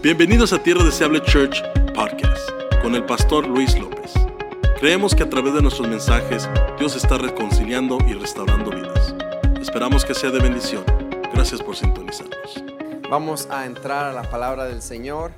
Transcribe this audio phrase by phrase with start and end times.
[0.00, 1.60] Bienvenidos a Tierra Deseable Church
[1.92, 2.48] Podcast
[2.82, 4.12] con el pastor Luis López.
[4.78, 6.48] Creemos que a través de nuestros mensajes
[6.78, 9.12] Dios está reconciliando y restaurando vidas.
[9.60, 10.84] Esperamos que sea de bendición.
[11.34, 12.62] Gracias por sintonizarnos.
[13.10, 15.32] Vamos a entrar a la palabra del Señor.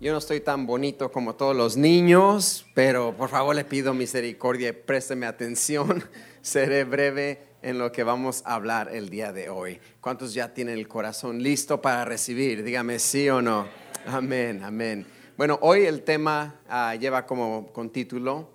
[0.00, 4.70] Yo no estoy tan bonito como todos los niños, pero por favor le pido misericordia
[4.70, 6.02] y présteme atención.
[6.42, 9.80] Seré breve en lo que vamos a hablar el día de hoy.
[10.00, 12.62] ¿Cuántos ya tienen el corazón listo para recibir?
[12.62, 13.66] Dígame sí o no.
[14.06, 15.04] Amén, amén.
[15.36, 18.48] Bueno, hoy el tema ah, lleva como con título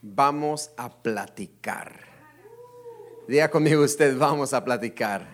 [0.00, 2.00] Vamos a platicar.
[3.28, 5.26] Diga conmigo usted, vamos a platicar.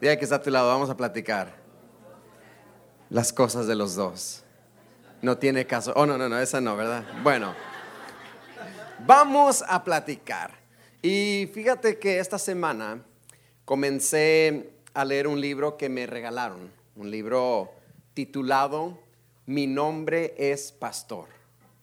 [0.00, 1.54] Diga que está a tu lado, vamos a platicar.
[3.10, 4.42] Las cosas de los dos.
[5.22, 5.92] No tiene caso.
[5.94, 7.04] Oh, no, no, no, esa no, ¿verdad?
[7.22, 7.54] Bueno,
[9.06, 10.52] vamos a platicar.
[11.00, 13.04] Y fíjate que esta semana
[13.64, 17.77] comencé a leer un libro que me regalaron, un libro
[18.18, 18.98] titulado
[19.46, 21.28] Mi nombre es Pastor.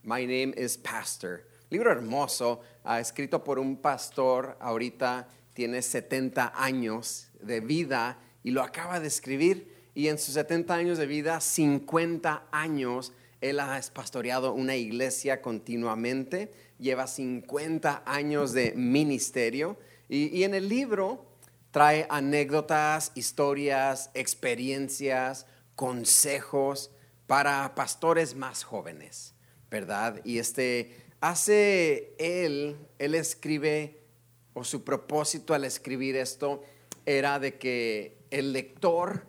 [0.04, 1.48] My name is Pastor.
[1.70, 8.64] Libro hermoso, ah, escrito por un pastor, ahorita tiene 70 años de vida y lo
[8.64, 9.74] acaba de escribir.
[9.94, 16.52] Y en sus 70 años de vida, 50 años, él ha pastoreado una iglesia continuamente,
[16.80, 19.78] lleva 50 años de ministerio
[20.09, 21.28] y, y en el libro
[21.72, 26.92] trae anécdotas, historias, experiencias, consejos
[27.28, 29.34] para pastores más jóvenes,
[29.70, 30.22] ¿verdad?
[30.23, 34.02] Y este hace él, él escribe,
[34.53, 36.64] o su propósito al escribir esto
[37.06, 39.26] era de que el lector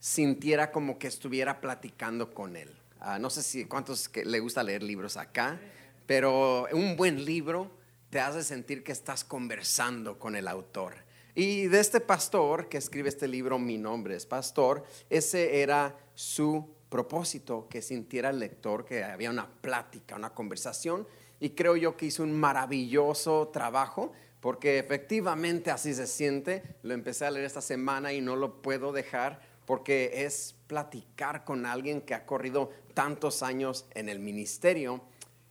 [0.00, 2.76] sintiera como que estuviera platicando con él.
[3.00, 5.60] Ah, no sé si cuántos le gusta leer libros acá,
[6.06, 7.70] pero un buen libro
[8.10, 11.03] te hace sentir que estás conversando con el autor.
[11.34, 16.68] Y de este pastor que escribe este libro, Mi nombre es pastor, ese era su
[16.88, 21.08] propósito, que sintiera el lector que había una plática, una conversación.
[21.40, 26.62] Y creo yo que hizo un maravilloso trabajo, porque efectivamente así se siente.
[26.82, 31.66] Lo empecé a leer esta semana y no lo puedo dejar porque es platicar con
[31.66, 35.00] alguien que ha corrido tantos años en el ministerio.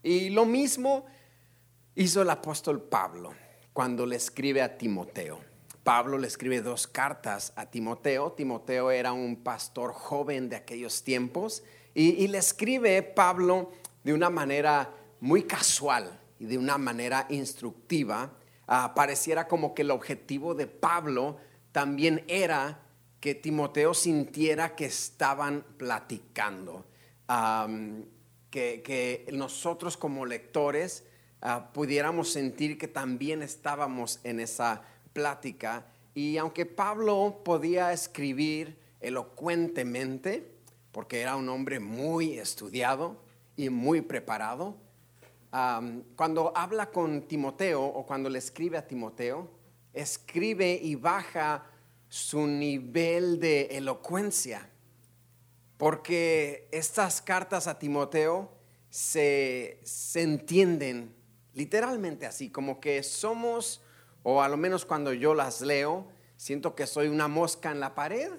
[0.02, 1.06] Y lo mismo
[1.96, 3.34] hizo el apóstol Pablo
[3.74, 5.53] cuando le escribe a Timoteo.
[5.84, 8.32] Pablo le escribe dos cartas a Timoteo.
[8.32, 11.64] Timoteo era un pastor joven de aquellos tiempos
[11.94, 13.72] y, le escribe Pablo
[14.04, 18.32] de una manera muy casual y de una manera instructiva.
[18.66, 21.38] Ah, pareciera como que el objetivo de Pablo
[21.74, 22.80] también era
[23.20, 26.86] que Timoteo sintiera que estaban platicando,
[28.50, 31.04] que, nosotros como lectores
[31.42, 34.84] ah, pudiéramos sentir que también estábamos en esa
[35.14, 35.86] plática.
[36.14, 40.52] Y aunque Pablo podía escribir elocuentemente,
[40.92, 43.18] porque era un hombre muy estudiado
[43.56, 44.78] y muy preparado,
[46.16, 49.52] cuando habla con Timoteo o cuando le escribe a Timoteo,
[49.94, 51.66] escribe y baja
[52.10, 54.70] su nivel de elocuencia,
[55.78, 58.52] porque estas cartas a Timoteo
[58.90, 61.14] se, se entienden
[61.54, 63.82] literalmente así, como que somos,
[64.24, 66.08] o a lo menos cuando yo las leo,
[66.38, 68.32] siento que soy una mosca en la pared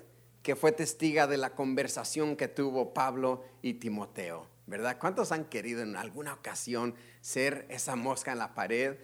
[0.43, 4.99] que fue testiga de la conversación que tuvo Pablo y Timoteo, ¿verdad?
[4.99, 8.97] ¿Cuántos han querido en alguna ocasión ser esa mosca en la pared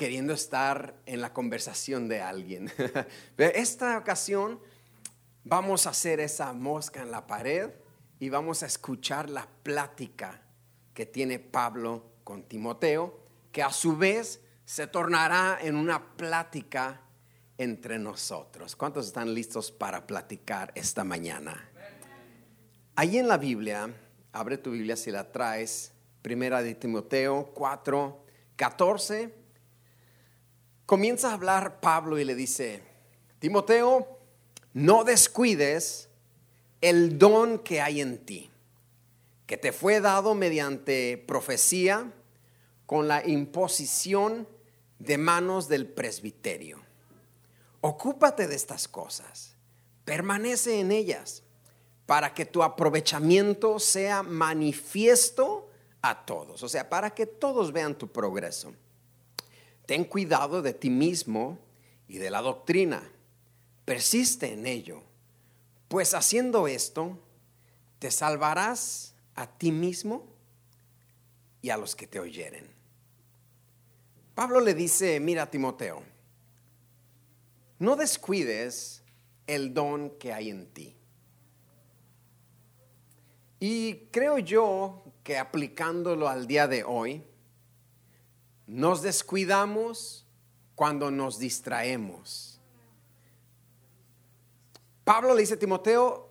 [0.00, 2.72] queriendo estar en la conversación de alguien.
[3.36, 4.58] Esta ocasión
[5.44, 7.68] vamos a hacer esa mosca en la pared
[8.18, 10.40] y vamos a escuchar la plática
[10.94, 13.20] que tiene Pablo con Timoteo,
[13.52, 14.40] que a su vez
[14.70, 17.00] se tornará en una plática
[17.58, 18.76] entre nosotros.
[18.76, 21.68] ¿Cuántos están listos para platicar esta mañana?
[22.94, 23.92] Ahí en la Biblia,
[24.30, 25.90] abre tu Biblia si la traes,
[26.22, 29.34] primera de Timoteo 4, 14
[30.86, 32.80] comienza a hablar Pablo y le dice,
[33.40, 34.20] Timoteo,
[34.72, 36.08] no descuides
[36.80, 38.48] el don que hay en ti,
[39.46, 42.12] que te fue dado mediante profecía
[42.86, 44.46] con la imposición
[45.00, 46.78] de manos del presbiterio.
[47.80, 49.56] Ocúpate de estas cosas,
[50.04, 51.42] permanece en ellas,
[52.06, 55.68] para que tu aprovechamiento sea manifiesto
[56.02, 58.72] a todos, o sea, para que todos vean tu progreso
[59.90, 61.58] ten cuidado de ti mismo
[62.06, 63.02] y de la doctrina.
[63.84, 65.02] Persiste en ello,
[65.88, 67.18] pues haciendo esto,
[67.98, 70.28] te salvarás a ti mismo
[71.60, 72.70] y a los que te oyeren.
[74.34, 76.02] Pablo le dice, mira Timoteo,
[77.78, 79.02] no descuides
[79.46, 80.96] el don que hay en ti.
[83.58, 87.24] Y creo yo que aplicándolo al día de hoy,
[88.66, 90.26] nos descuidamos
[90.74, 92.60] cuando nos distraemos.
[95.04, 96.30] Pablo le dice a Timoteo,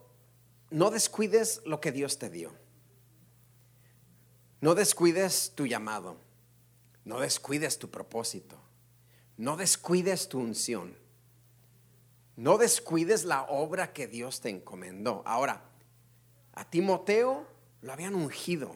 [0.71, 2.53] no descuides lo que Dios te dio.
[4.61, 6.28] No descuides tu llamado.
[7.09, 8.55] No descuides tu propósito.
[9.35, 10.95] No descuides tu unción.
[12.35, 15.23] No descuides la obra que Dios te encomendó.
[15.25, 15.63] Ahora,
[16.53, 17.47] a Timoteo
[17.81, 18.75] lo habían ungido.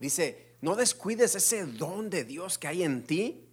[0.00, 3.48] Dice, no descuides ese don de Dios que hay en ti,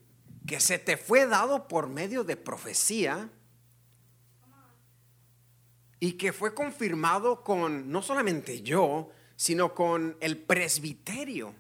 [0.48, 3.30] que se te fue dado por medio de profecía
[6.00, 11.54] y que fue confirmado con no solamente yo, sino con el presbiterio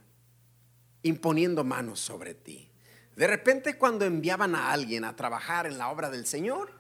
[1.03, 2.69] imponiendo manos sobre ti.
[3.15, 6.71] De repente cuando enviaban a alguien a trabajar en la obra del Señor,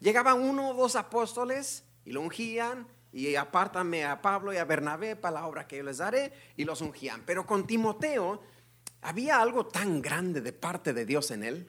[0.00, 5.16] llegaban uno o dos apóstoles y lo ungían y apártame a Pablo y a Bernabé
[5.16, 7.22] para la obra que yo les daré y los ungían.
[7.26, 8.42] Pero con Timoteo
[9.02, 11.68] había algo tan grande de parte de Dios en él.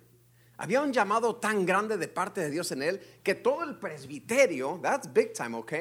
[0.57, 4.80] Había un llamado tan grande de parte de Dios en él que todo el presbiterio,
[4.81, 5.74] that's big time, ok,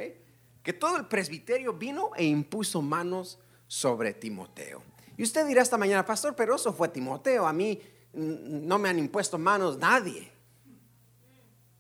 [0.63, 4.83] que todo el presbiterio vino e impuso manos sobre Timoteo.
[5.17, 7.81] Y usted dirá esta mañana, pastor, pero eso fue Timoteo, a mí
[8.15, 10.31] no me han impuesto manos nadie,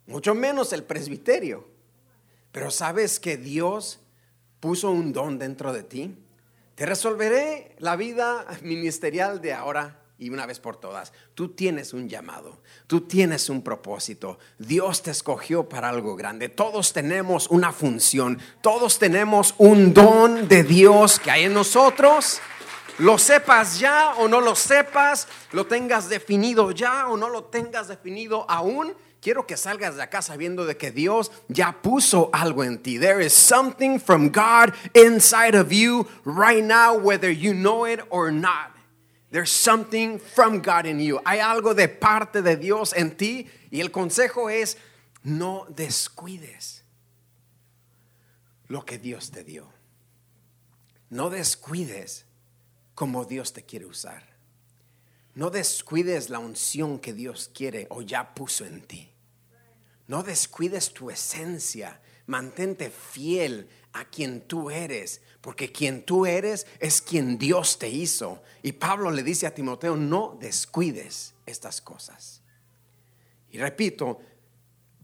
[0.06, 1.72] mucho menos el presbiterio.
[2.52, 3.98] Pero sabes que Dios
[4.60, 6.14] puso un don dentro de ti.
[6.74, 11.12] Te resolveré la vida ministerial de ahora y una vez por todas.
[11.34, 14.38] Tú tienes un llamado, tú tienes un propósito.
[14.58, 16.48] Dios te escogió para algo grande.
[16.48, 22.40] Todos tenemos una función, todos tenemos un don de Dios que hay en nosotros.
[22.98, 27.88] Lo sepas ya o no lo sepas, lo tengas definido ya o no lo tengas
[27.88, 32.82] definido aún quiero que salgas de acá sabiendo de que Dios ya puso algo en
[32.82, 32.98] ti.
[32.98, 38.30] There is something from God inside of you right now, whether you know it or
[38.30, 38.72] not.
[39.30, 41.20] There's something from God in you.
[41.24, 44.76] Hay algo de parte de Dios en ti y el consejo es
[45.24, 46.82] no descuides
[48.68, 49.66] lo que Dios te dio.
[51.08, 52.24] No descuides
[53.02, 54.22] como Dios te quiere usar.
[55.34, 59.10] No descuides la unción que Dios quiere o ya puso en ti.
[60.06, 62.00] No descuides tu esencia.
[62.26, 68.40] Mantente fiel a quien tú eres, porque quien tú eres es quien Dios te hizo.
[68.62, 72.40] Y Pablo le dice a Timoteo, no descuides estas cosas.
[73.50, 74.20] Y repito,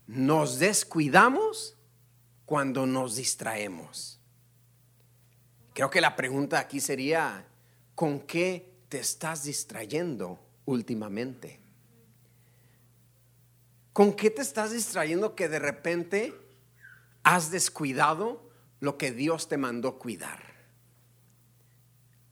[0.06, 1.74] nos descuidamos
[2.46, 4.20] cuando nos distraemos.
[5.74, 7.44] Creo que la pregunta aquí sería,
[7.98, 11.58] ¿con qué te estás distrayendo últimamente?
[13.92, 16.32] ¿Con qué te estás distrayendo que de repente
[17.24, 20.40] has descuidado lo que Dios te mandó cuidar?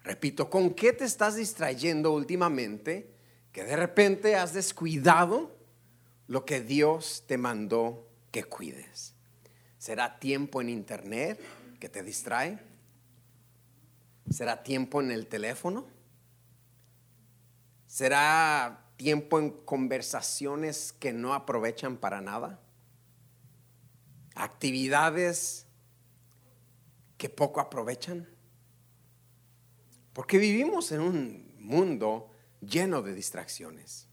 [0.05, 3.13] Repito, ¿con qué te estás distrayendo últimamente
[3.51, 5.51] que de repente has descuidado
[6.29, 9.15] lo que Dios te mandó que cuides?
[9.79, 11.41] ¿Será tiempo en internet
[11.81, 12.66] que te distrae?
[14.31, 15.87] ¿Será tiempo en el teléfono?
[17.87, 22.61] ¿Será tiempo en conversaciones que no aprovechan para nada,
[24.35, 25.67] actividades
[27.19, 28.29] que poco aprovechan,
[30.13, 32.31] porque vivimos en un mundo
[32.61, 34.09] lleno de distracciones.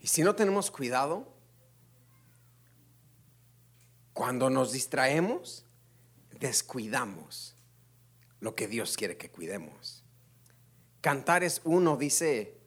[0.00, 1.32] Y si no tenemos cuidado,
[4.12, 5.64] cuando nos distraemos,
[6.38, 7.55] descuidamos
[8.40, 10.04] lo que Dios quiere que cuidemos.
[11.00, 12.58] Cantares uno dice,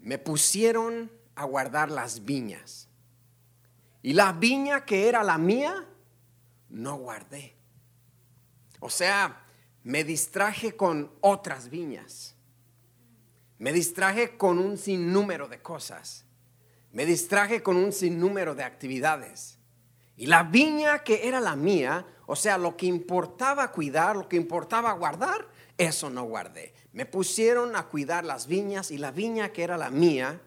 [0.00, 2.88] me pusieron a guardar las viñas.
[4.02, 5.86] Y la viña que era la mía,
[6.68, 7.56] no guardé.
[8.80, 9.44] O sea,
[9.84, 12.34] me distraje con otras viñas.
[13.58, 16.24] Me distraje con un sinnúmero de cosas.
[16.92, 19.59] Me distraje con un sinnúmero de actividades.
[20.20, 24.36] Y la viña que era la mía, o sea, lo que importaba cuidar, lo que
[24.36, 25.48] importaba guardar,
[25.78, 26.74] eso no guardé.
[26.92, 30.38] Me pusieron a cuidar las viñas y la viña que era la mía,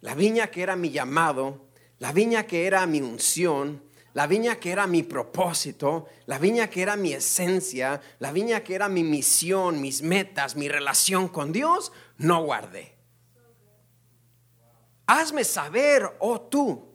[0.00, 1.66] la viña que era mi llamado,
[1.98, 3.82] la viña que era mi unción,
[4.14, 8.74] la viña que era mi propósito, la viña que era mi esencia, la viña que
[8.74, 12.96] era mi misión, mis metas, mi relación con Dios, no guardé.
[15.06, 16.88] Hazme saber, oh tú,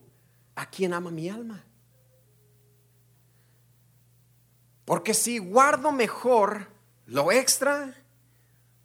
[0.56, 1.64] a quién ama mi alma.
[4.84, 6.68] Porque si guardo mejor
[7.06, 7.94] lo extra,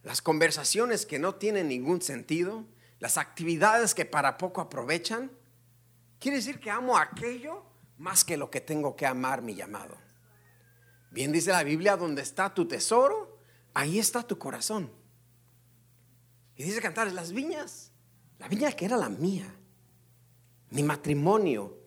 [0.03, 2.65] las conversaciones que no tienen ningún sentido,
[2.99, 5.31] las actividades que para poco aprovechan,
[6.19, 7.63] quiere decir que amo aquello
[7.97, 9.97] más que lo que tengo que amar mi llamado.
[11.11, 13.39] Bien dice la Biblia, donde está tu tesoro,
[13.73, 14.91] ahí está tu corazón.
[16.55, 17.91] Y dice Cantares, las viñas,
[18.37, 19.53] la viña que era la mía,
[20.69, 21.77] mi matrimonio,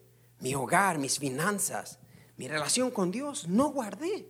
[0.41, 1.99] mi hogar, mis finanzas,
[2.43, 4.27] mi relación con Dios, no guardé.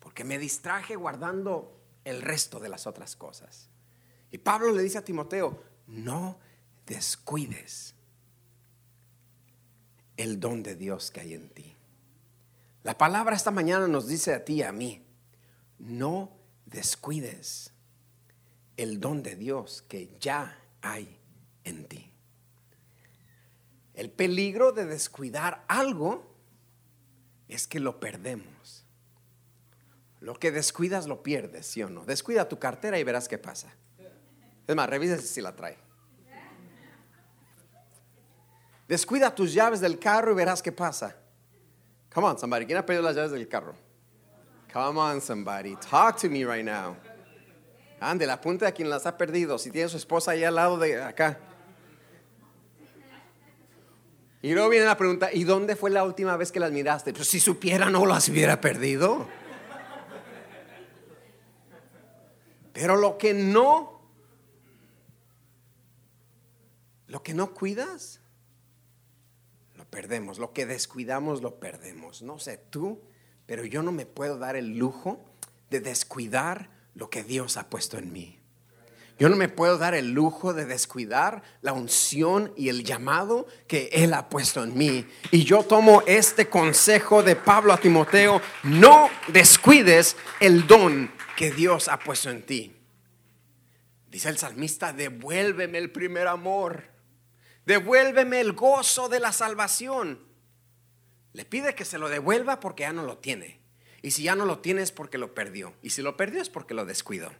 [0.00, 3.70] Porque me distraje guardando el resto de las otras cosas.
[4.30, 6.38] Y Pablo le dice a Timoteo, no
[6.84, 7.94] descuides
[10.18, 11.74] el don de Dios que hay en ti.
[12.82, 15.06] La palabra esta mañana nos dice a ti y a mí,
[15.78, 16.36] no
[16.66, 17.72] descuides
[18.76, 21.18] el don de Dios que ya hay
[21.64, 22.12] en ti.
[23.94, 26.33] El peligro de descuidar algo
[27.48, 28.84] es que lo perdemos.
[30.20, 32.04] Lo que descuidas lo pierdes, ¿sí o no?
[32.04, 33.74] Descuida tu cartera y verás qué pasa.
[34.66, 35.76] Es más, revisa si la trae.
[38.88, 41.16] Descuida tus llaves del carro y verás qué pasa.
[42.12, 42.64] Come on, somebody.
[42.66, 43.74] ¿Quién ha perdido las llaves del carro?
[44.72, 45.76] Come on, somebody.
[45.76, 46.96] Talk to me right now.
[48.00, 49.58] Ande, la punta de quien las ha perdido.
[49.58, 51.38] Si tiene su esposa ahí al lado de acá.
[54.44, 57.14] Y luego viene la pregunta, ¿y dónde fue la última vez que las miraste?
[57.14, 59.26] Pues si supiera no las hubiera perdido.
[62.74, 64.02] Pero lo que no,
[67.06, 68.20] lo que no cuidas,
[69.76, 70.38] lo perdemos.
[70.38, 72.20] Lo que descuidamos, lo perdemos.
[72.20, 73.00] No sé tú,
[73.46, 75.24] pero yo no me puedo dar el lujo
[75.70, 78.43] de descuidar lo que Dios ha puesto en mí.
[79.18, 83.88] Yo no me puedo dar el lujo de descuidar la unción y el llamado que
[83.92, 85.06] Él ha puesto en mí.
[85.30, 91.88] Y yo tomo este consejo de Pablo a Timoteo, no descuides el don que Dios
[91.88, 92.76] ha puesto en ti.
[94.08, 96.84] Dice el salmista, devuélveme el primer amor,
[97.66, 100.20] devuélveme el gozo de la salvación.
[101.32, 103.60] Le pide que se lo devuelva porque ya no lo tiene.
[104.02, 105.74] Y si ya no lo tiene es porque lo perdió.
[105.82, 107.32] Y si lo perdió es porque lo descuidó.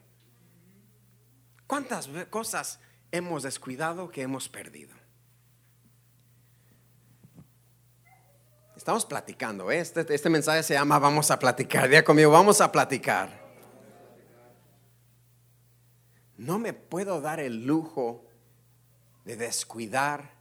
[1.66, 2.78] ¿Cuántas cosas
[3.10, 4.94] hemos descuidado que hemos perdido?
[8.76, 9.70] Estamos platicando.
[9.70, 9.78] ¿eh?
[9.78, 11.88] Este, este mensaje se llama Vamos a platicar.
[11.88, 13.42] Día conmigo, vamos a platicar.
[16.36, 18.26] No me puedo dar el lujo
[19.24, 20.34] de descuidar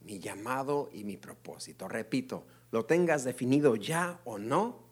[0.00, 1.88] mi llamado y mi propósito.
[1.88, 4.84] Repito, lo tengas definido ya o no,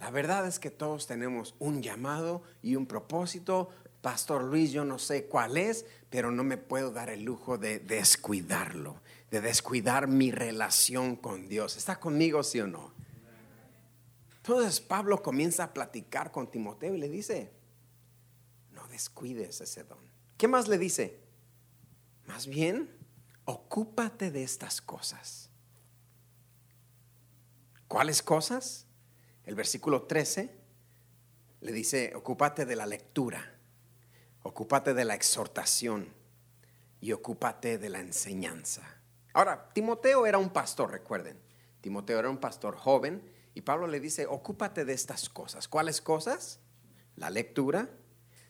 [0.00, 3.68] la verdad es que todos tenemos un llamado y un propósito.
[4.02, 7.78] Pastor Luis, yo no sé cuál es, pero no me puedo dar el lujo de
[7.78, 11.76] descuidarlo, de descuidar mi relación con Dios.
[11.76, 12.92] ¿Está conmigo, sí o no?
[14.36, 17.52] Entonces Pablo comienza a platicar con Timoteo y le dice,
[18.72, 19.98] no descuides ese don.
[20.38, 21.20] ¿Qué más le dice?
[22.26, 22.90] Más bien,
[23.44, 25.50] ocúpate de estas cosas.
[27.86, 28.86] ¿Cuáles cosas?
[29.44, 30.58] El versículo 13
[31.60, 33.59] le dice, ocúpate de la lectura,
[34.42, 36.12] ocúpate de la exhortación
[37.00, 38.82] y ocúpate de la enseñanza.
[39.32, 41.40] Ahora, Timoteo era un pastor, recuerden.
[41.80, 43.22] Timoteo era un pastor joven
[43.54, 45.68] y Pablo le dice, ocúpate de estas cosas.
[45.68, 46.60] ¿Cuáles cosas?
[47.16, 47.88] La lectura,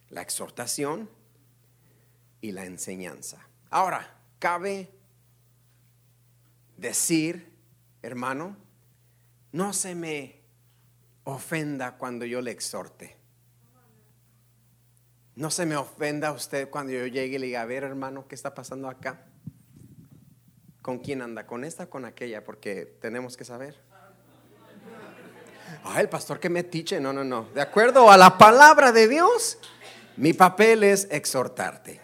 [0.08, 1.10] la exhortación
[2.40, 3.48] y la enseñanza.
[3.70, 4.90] Ahora, cabe
[6.76, 7.52] decir,
[8.02, 8.56] hermano,
[9.52, 10.40] no se me
[11.24, 13.19] ofenda cuando yo le exhorte.
[15.36, 18.34] No se me ofenda usted cuando yo llegue y le diga, a ver hermano, ¿qué
[18.34, 19.26] está pasando acá?
[20.82, 21.46] ¿Con quién anda?
[21.46, 22.44] ¿Con esta o con aquella?
[22.44, 23.76] Porque tenemos que saber.
[25.84, 27.00] Ah, el pastor que me tiche.
[27.00, 27.44] No, no, no.
[27.54, 29.58] De acuerdo a la palabra de Dios,
[30.16, 32.00] mi papel es exhortarte.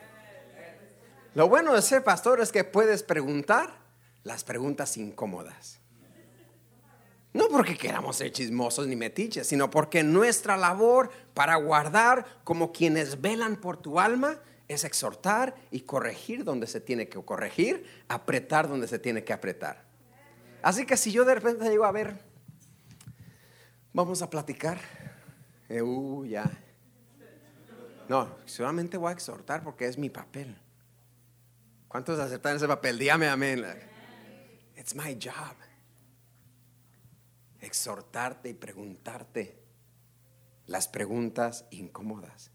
[1.34, 3.78] Lo bueno de ser pastor es que puedes preguntar
[4.24, 5.80] las preguntas incómodas.
[7.36, 13.20] No porque queramos ser chismosos ni metiches, sino porque nuestra labor para guardar como quienes
[13.20, 18.88] velan por tu alma es exhortar y corregir donde se tiene que corregir, apretar donde
[18.88, 19.84] se tiene que apretar.
[20.62, 22.16] Así que si yo de repente llego a ver,
[23.92, 24.80] vamos a platicar,
[25.68, 26.50] eh, uh, ya.
[28.08, 30.56] No, solamente voy a exhortar porque es mi papel.
[31.86, 32.98] ¿Cuántos aceptan ese papel?
[32.98, 33.62] Dígame amén.
[34.74, 35.65] It's my job
[37.66, 39.62] exhortarte y preguntarte
[40.66, 42.50] las preguntas incómodas.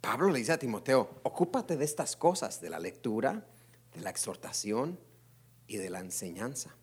[0.00, 3.44] Pablo le dice a Timoteo, ocúpate de estas cosas, de la lectura,
[3.94, 4.98] de la exhortación
[5.66, 6.74] y de la enseñanza.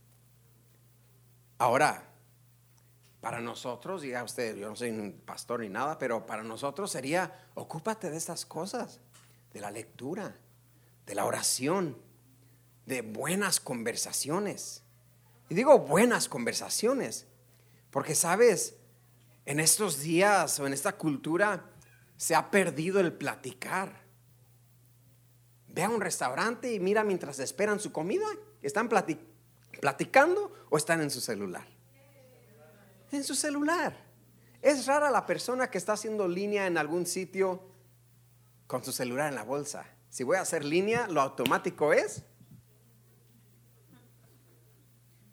[1.58, 2.10] Ahora,
[3.22, 7.48] para nosotros, diga usted, yo no soy un pastor ni nada, pero para nosotros sería,
[7.54, 9.00] ocúpate de estas cosas,
[9.54, 10.36] de la lectura,
[11.06, 11.98] de la oración,
[12.86, 14.84] de buenas conversaciones.
[15.48, 17.28] Y digo buenas conversaciones,
[17.94, 18.76] porque sabes,
[19.46, 21.70] En estos días o en esta cultura
[22.16, 24.04] se ha perdido el platicar.
[25.68, 28.26] Ve a un restaurante y mira mientras esperan su comida,
[28.62, 31.68] ¿están platicando o están en su celular?
[33.12, 33.98] En su celular.
[34.62, 37.62] Es rara la persona que está haciendo línea en algún sitio
[38.66, 39.86] con su celular en la bolsa.
[40.10, 42.24] Si voy a hacer línea, lo automático es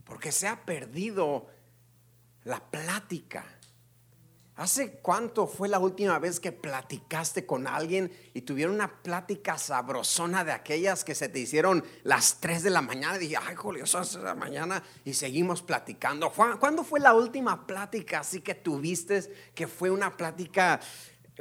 [0.04, 1.46] porque se ha perdido
[2.44, 3.44] la plática.
[4.56, 10.44] ¿Hace cuánto fue la última vez que platicaste con alguien y tuvieron una plática sabrosona
[10.44, 13.16] de aquellas que se te hicieron las 3 de la mañana?
[13.16, 16.30] Y dije, ay, Julio, son de la mañana y seguimos platicando.
[16.30, 20.78] ¿Cuándo fue la última plática así que tuviste que fue una plática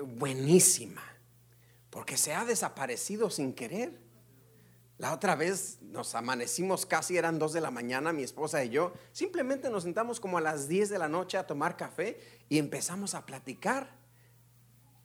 [0.01, 1.03] buenísima?
[1.89, 4.08] Porque se ha desaparecido sin querer.
[4.99, 8.91] La otra vez nos amanecimos casi, eran dos de la mañana, mi esposa y yo.
[9.13, 13.15] Simplemente nos sentamos como a las 10 de la noche a tomar café y empezamos
[13.15, 13.95] a platicar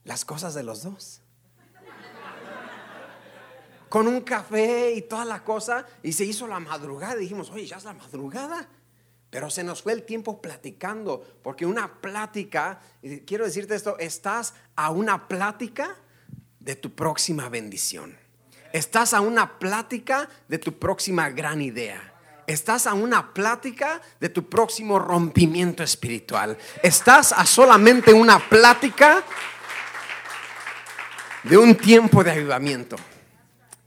[0.02, 1.22] las cosas de los dos.
[3.88, 5.86] Con un café y toda la cosa.
[6.02, 7.14] Y se hizo la madrugada.
[7.14, 8.68] Dijimos, oye, ya es la madrugada.
[9.30, 11.24] Pero se nos fue el tiempo platicando.
[11.40, 12.80] Porque una plática,
[13.24, 15.96] quiero decirte esto, estás a una plática
[16.58, 18.23] de tu próxima bendición.
[18.74, 22.12] Estás a una plática de tu próxima gran idea.
[22.44, 26.58] Estás a una plática de tu próximo rompimiento espiritual.
[26.82, 29.22] Estás a solamente una plática
[31.44, 32.96] de un tiempo de avivamiento.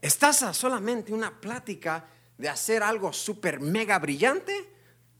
[0.00, 2.06] Estás a solamente una plática
[2.38, 4.72] de hacer algo súper mega brillante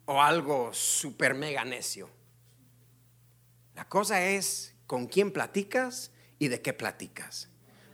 [0.06, 2.08] o algo súper mega necio.
[3.74, 7.47] La cosa es con quién platicas y de qué platicas.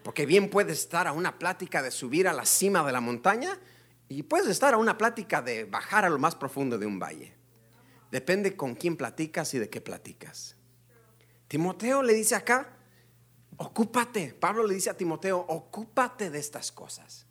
[0.04, 3.58] Porque bien puedes estar a una plática de subir a la cima de la montaña
[4.06, 7.34] y puedes estar a una plática de bajar a lo más profundo de un valle.
[8.10, 10.56] Depende con quién platicas y de qué platicas.
[11.48, 12.76] Timoteo le dice acá,
[13.56, 14.34] ocúpate.
[14.34, 17.26] Pablo le dice a Timoteo, ocúpate de estas cosas.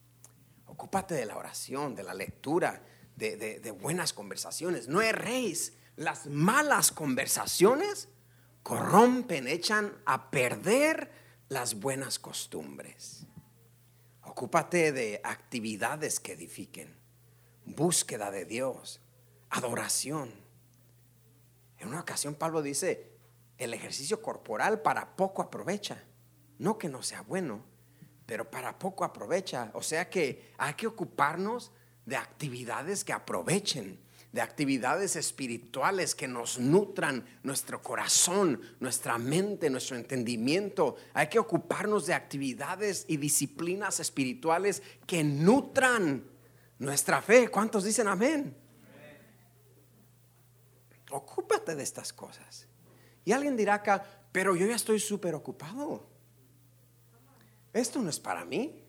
[0.66, 2.82] Ocúpate de la oración, de la lectura,
[3.16, 4.88] de, de buenas conversaciones.
[4.88, 5.74] No erréis.
[5.96, 8.10] Las malas conversaciones
[8.64, 11.23] corrompen, echan a perder
[11.54, 13.28] las buenas costumbres.
[14.24, 16.96] Ocúpate de actividades que edifiquen,
[17.66, 19.00] búsqueda de Dios,
[19.52, 20.34] adoración.
[21.78, 23.12] En una ocasión Pablo dice,
[23.60, 26.04] el ejercicio corporal para poco aprovecha.
[26.58, 27.64] No que no sea bueno,
[28.26, 29.70] pero para poco aprovecha.
[29.76, 31.72] O sea que hay que ocuparnos
[32.06, 34.00] de actividades que aprovechen
[34.34, 40.96] de actividades espirituales que nos nutran nuestro corazón, nuestra mente, nuestro entendimiento.
[41.14, 46.24] Hay que ocuparnos de actividades y disciplinas espirituales que nutran
[46.80, 47.48] nuestra fe.
[47.48, 48.58] ¿Cuántos dicen amén?
[51.12, 52.68] Ocúpate de estas cosas.
[53.24, 56.08] Y alguien dirá acá, pero yo ya estoy súper ocupado.
[57.72, 58.83] Esto no es para mí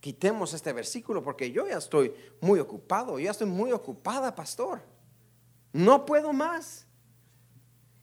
[0.00, 4.82] quitemos este versículo porque yo ya estoy muy ocupado, ya estoy muy ocupada, pastor.
[5.72, 6.86] No puedo más.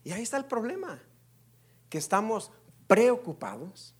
[0.04, 1.02] Y ahí está el problema,
[1.88, 2.52] que estamos
[2.86, 3.94] preocupados,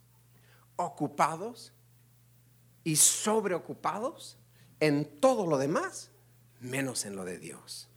[0.76, 1.72] ocupados
[2.84, 4.38] y sobreocupados
[4.78, 6.12] en todo lo demás,
[6.60, 7.88] menos en lo de Dios.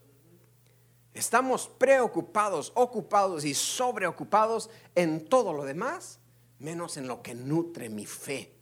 [1.13, 6.19] Estamos preocupados, ocupados y sobreocupados en todo lo demás,
[6.57, 8.58] menos en lo que nutre mi fe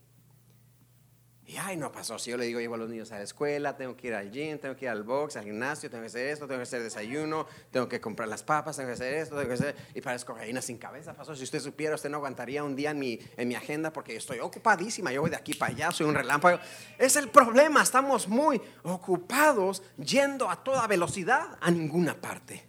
[1.47, 2.19] y ay, no pasó.
[2.19, 4.29] Si yo le digo, llevo a los niños a la escuela, tengo que ir al
[4.29, 6.83] gym, tengo que ir al box, al gimnasio, tengo que hacer esto, tengo que hacer
[6.83, 9.75] desayuno, tengo que comprar las papas, tengo que hacer esto, tengo que hacer.
[9.95, 11.33] Y para cocaína sin cabeza, pasó.
[11.37, 14.39] Si usted supiera, usted no aguantaría un día en mi, en mi agenda porque estoy
[14.39, 15.13] ocupadísima.
[15.13, 16.59] Yo voy de aquí para allá, soy un relámpago.
[16.97, 22.67] Es el problema, estamos muy ocupados yendo a toda velocidad a ninguna parte.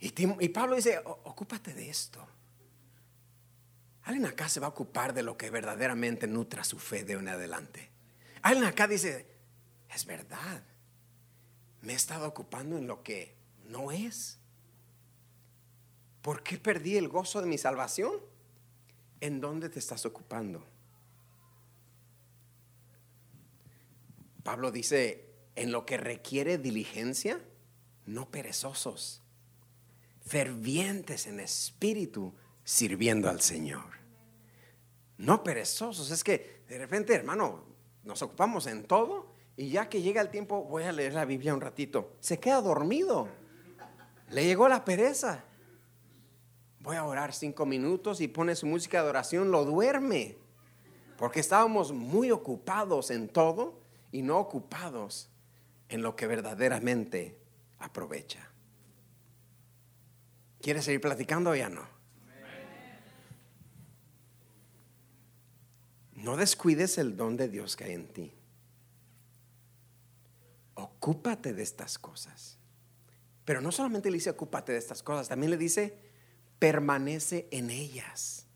[0.00, 2.26] Y, y Pablo dice, ocúpate de esto.
[4.08, 7.28] Alguien acá se va a ocupar de lo que verdaderamente nutra su fe de en
[7.28, 7.90] adelante.
[8.40, 9.26] Alguien acá dice,
[9.94, 10.62] es verdad,
[11.82, 14.38] me he estado ocupando en lo que no es.
[16.22, 18.14] ¿Por qué perdí el gozo de mi salvación?
[19.20, 20.64] ¿En dónde te estás ocupando?
[24.42, 27.42] Pablo dice, en lo que requiere diligencia,
[28.06, 29.20] no perezosos,
[30.24, 33.97] fervientes en espíritu, sirviendo al Señor.
[35.18, 37.64] No perezosos, es que de repente, hermano,
[38.04, 41.52] nos ocupamos en todo y ya que llega el tiempo, voy a leer la Biblia
[41.52, 42.12] un ratito.
[42.20, 43.28] Se queda dormido.
[44.30, 45.44] Le llegó la pereza.
[46.80, 50.36] Voy a orar cinco minutos y pone su música de oración, lo duerme.
[51.16, 53.80] Porque estábamos muy ocupados en todo
[54.12, 55.28] y no ocupados
[55.88, 57.36] en lo que verdaderamente
[57.80, 58.48] aprovecha.
[60.60, 61.97] ¿Quieres seguir platicando o ya no?
[66.22, 68.32] No descuides el don de Dios que hay en ti.
[70.74, 72.58] Ocúpate de estas cosas.
[73.44, 75.96] Pero no solamente le dice ocúpate de estas cosas, también le dice
[76.58, 78.46] permanece en ellas.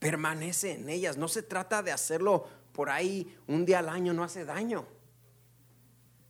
[0.00, 1.16] Permanece en ellas.
[1.16, 4.86] No se trata de hacerlo por ahí un día al año, no hace daño.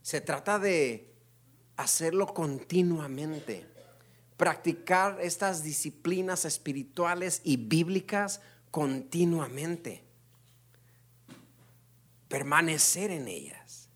[0.03, 1.15] Se trata de
[1.77, 3.67] hacerlo continuamente.
[4.37, 8.41] Practicar estas disciplinas espirituales y bíblicas
[8.73, 10.03] continuamente.
[12.27, 13.91] Permanecer en ellas.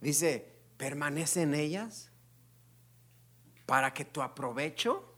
[0.00, 2.10] Dice, permanece en ellas
[3.66, 5.14] para que tu aprovecho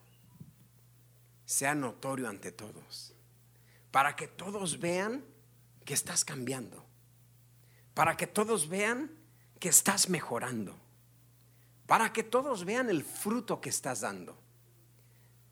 [1.47, 3.15] sea notorio ante todos.
[3.93, 5.25] Para que todos vean
[5.85, 6.85] que estás cambiando.
[7.95, 9.13] Para que todos vean
[9.61, 10.77] que estás mejorando.
[11.87, 14.48] Para que todos vean el fruto que estás dando.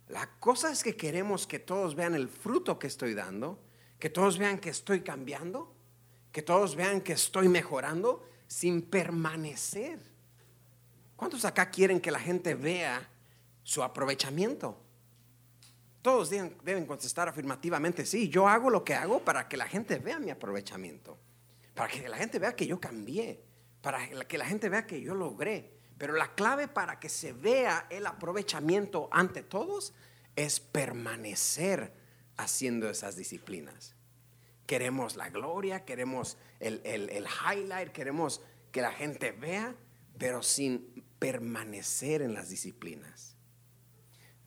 [0.09, 3.59] La cosa es que queremos que todos vean el fruto que estoy dando,
[3.99, 5.75] que todos vean que estoy cambiando,
[6.31, 9.99] que todos vean que estoy mejorando sin permanecer.
[11.17, 13.09] ¿Cuántos acá quieren que la gente vea
[13.63, 14.79] su aprovechamiento?
[16.03, 20.21] Todos deben, contestar afirmativamente, sí, yo hago lo que hago para que la gente vea
[20.21, 21.19] mi aprovechamiento,
[21.75, 23.43] para que la gente vea que yo cambié,
[23.81, 25.76] para que la gente vea que yo logré.
[25.99, 29.95] Pero la clave para que se vea el aprovechamiento ante todos
[30.35, 31.95] es permanecer
[32.37, 33.95] haciendo esas disciplinas.
[34.67, 39.75] Queremos la gloria, queremos el, highlight, queremos que la gente vea,
[40.19, 43.37] pero sin permanecer en las disciplinas.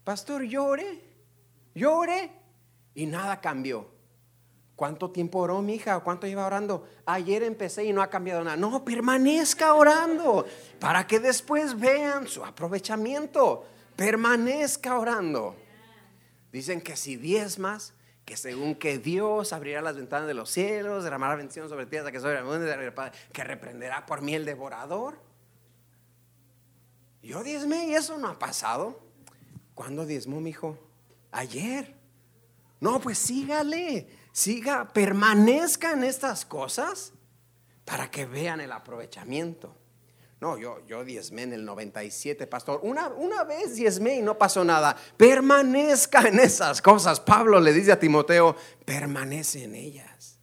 [0.03, 1.01] Pastor, llore,
[1.73, 2.31] llore
[2.93, 3.98] y nada cambió.
[4.79, 5.99] ¿Cuánto tiempo oró mi hija?
[5.99, 6.87] ¿Cuánto lleva orando?
[7.05, 8.55] Ayer empecé y no ha cambiado nada.
[8.55, 10.45] No, permanezca orando
[10.79, 13.65] para que después vean su aprovechamiento.
[13.97, 15.53] Permanezca orando.
[16.53, 17.17] Dicen que si
[17.57, 21.97] más que según que Dios abrirá las ventanas de los cielos, derramará bendición sobre ti
[21.97, 22.65] hasta que sobre el mundo,
[23.33, 25.19] que reprenderá por mí el devorador.
[27.21, 28.97] Yo diezmé y eso no ha pasado.
[29.75, 30.77] ¿Cuándo diezmó mi hijo?
[31.33, 31.93] Ayer.
[32.79, 34.07] No, pues sígale
[34.39, 37.11] siga, permanezca en estas cosas
[37.83, 39.75] para que vean el aprovechamiento.
[40.39, 42.79] No, yo, yo diezmé en el 97, pastor.
[42.83, 44.95] Una, una vez diezmé y no pasó nada.
[45.17, 47.19] Permanezca en esas cosas.
[47.19, 50.39] Pablo le dice a Timoteo, permanece en ellas.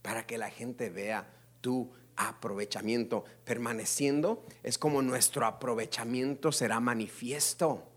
[0.00, 3.24] Para que la gente vea tu aprovechamiento.
[3.44, 7.89] Permaneciendo es como nuestro aprovechamiento será manifiesto.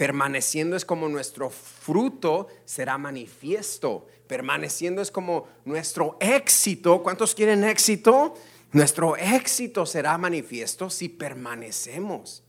[0.00, 4.06] Permaneciendo es como nuestro fruto será manifiesto.
[4.26, 7.02] Permaneciendo es como nuestro éxito.
[7.02, 8.32] ¿Cuántos quieren éxito?
[8.72, 12.42] Nuestro éxito será manifiesto si permanecemos.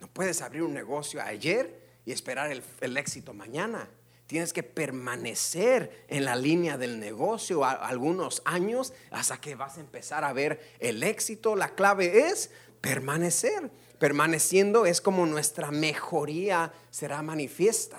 [0.00, 3.88] No puedes abrir un negocio ayer y esperar el, éxito mañana.
[4.26, 10.24] Tienes que permanecer en la línea del negocio algunos años hasta que vas a empezar
[10.24, 11.54] a ver el éxito.
[11.54, 12.50] La clave es
[12.80, 17.98] permanecer permaneciendo es como nuestra mejoría será manifiesta.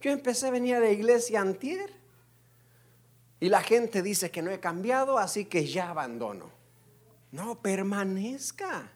[0.00, 1.90] Yo empecé a venir a la iglesia antier
[3.40, 6.50] y la gente dice que no he cambiado, así que ya abandono.
[7.32, 8.92] No, permanezca.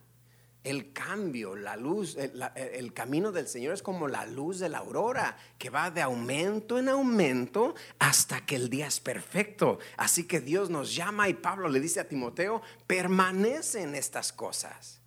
[0.63, 4.79] El cambio, la luz, el, el, camino del Señor es como la luz de la
[4.79, 9.79] aurora, que va de aumento en aumento hasta que el día es perfecto.
[9.97, 15.01] Así que Dios nos llama y Pablo le dice a Timoteo, permanece en estas cosas.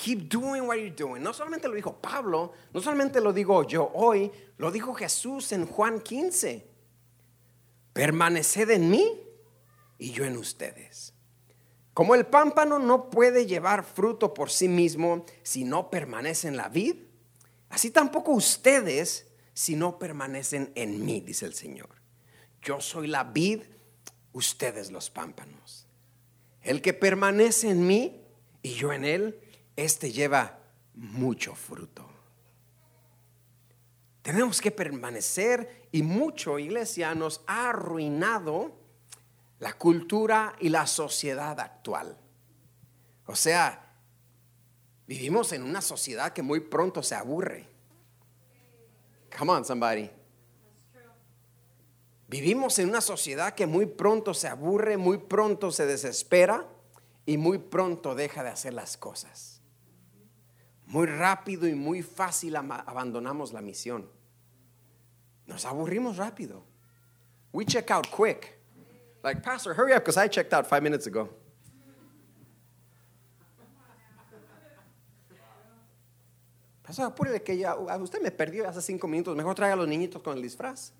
[0.00, 1.22] Keep doing what you're doing.
[1.22, 5.66] No solamente lo dijo Pablo, no solamente lo digo yo hoy, lo dijo Jesús en
[5.66, 6.66] Juan 15.
[7.92, 9.20] Permaneced en mí
[9.98, 11.12] y yo en ustedes.
[11.92, 16.70] Como el pámpano no puede llevar fruto por sí mismo si no permanece en la
[16.70, 16.96] vid,
[17.68, 21.90] así tampoco ustedes si no permanecen en mí, dice el Señor.
[22.62, 23.64] Yo soy la vid,
[24.32, 25.86] ustedes los pámpanos.
[26.62, 28.24] El que permanece en mí
[28.62, 29.38] y yo en él,
[29.76, 30.60] este lleva
[30.94, 32.06] mucho fruto.
[34.22, 38.72] Tenemos que permanecer y mucho, iglesia, nos ha arruinado
[39.58, 42.16] la cultura y la sociedad actual.
[43.26, 43.94] O sea,
[45.06, 47.66] vivimos en una sociedad que muy pronto se aburre.
[49.36, 50.10] Come on, somebody.
[52.28, 56.68] Vivimos en una sociedad que muy pronto se aburre, muy pronto se desespera
[57.26, 59.49] y muy pronto deja de hacer las cosas
[60.90, 64.10] muy rápido y muy fácil abandonamos la misión.
[65.46, 66.64] Nos aburrimos rápido.
[67.52, 68.58] We check out quick.
[69.22, 71.28] Like, Pastor, hurry up because I checked out five minutes ago.
[76.82, 79.36] Pastor, apúrele que ya usted me perdió hace cinco minutos.
[79.36, 80.92] Mejor traiga a los niñitos con el disfraz.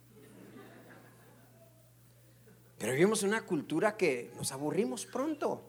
[2.79, 5.65] Pero vivimos en una cultura que nos aburrimos pronto.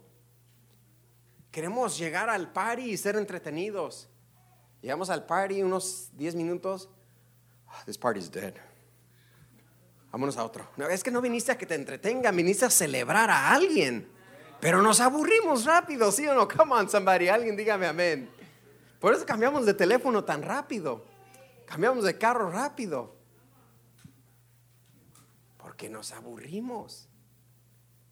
[1.49, 4.10] Queremos llegar al party y ser entretenidos.
[4.81, 6.89] Llegamos al party unos 10 minutos.
[7.67, 8.53] Ah, this party is dead.
[10.11, 10.67] Vámonos a otro.
[10.75, 14.09] No, es que no viniste a que te entretenga, viniste a celebrar a alguien.
[14.59, 16.47] Pero nos aburrimos rápido, ¿sí o no?
[16.47, 17.29] Come on, somebody.
[17.29, 18.29] Alguien dígame amén.
[18.99, 21.05] Por eso cambiamos de teléfono tan rápido.
[21.65, 23.15] Cambiamos de carro rápido.
[25.57, 27.07] Porque nos aburrimos.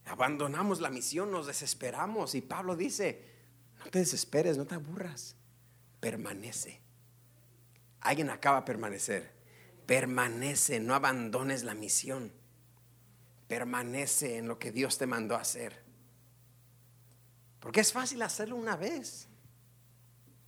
[0.06, 2.34] Abandonamos la misión, nos desesperamos.
[2.34, 3.24] Y Pablo dice,
[3.84, 5.36] no te desesperes, no te aburras.
[6.00, 6.80] Permanece.
[8.02, 9.32] Alguien acaba de permanecer.
[9.86, 12.32] Permanece, no abandones la misión.
[13.48, 15.82] Permanece en lo que Dios te mandó a hacer.
[17.60, 19.28] Porque es fácil hacerlo una vez.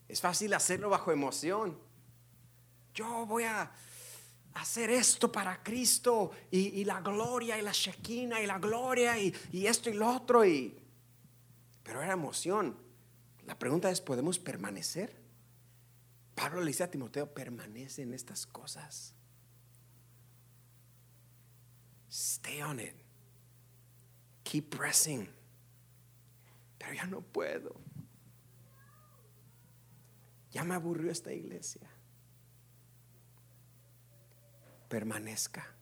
[0.08, 1.78] Es fácil hacerlo bajo emoción.
[2.94, 3.72] Yo voy a
[4.54, 9.66] hacer esto para Cristo y, la gloria y la Shekinah y la gloria y, y,
[9.66, 10.46] esto y lo otro.
[10.46, 10.78] Y,
[11.84, 12.78] pero era emoción.
[13.46, 15.21] La pregunta es, ¿podemos permanecer?
[16.42, 19.14] Pablo le dice a Timoteo, permanece en estas cosas.
[22.10, 22.96] Stay on it.
[24.42, 25.30] Keep pressing.
[26.80, 27.76] Pero ya no puedo.
[30.50, 31.88] Ya me aburrió esta iglesia
[34.90, 35.76] permanezca.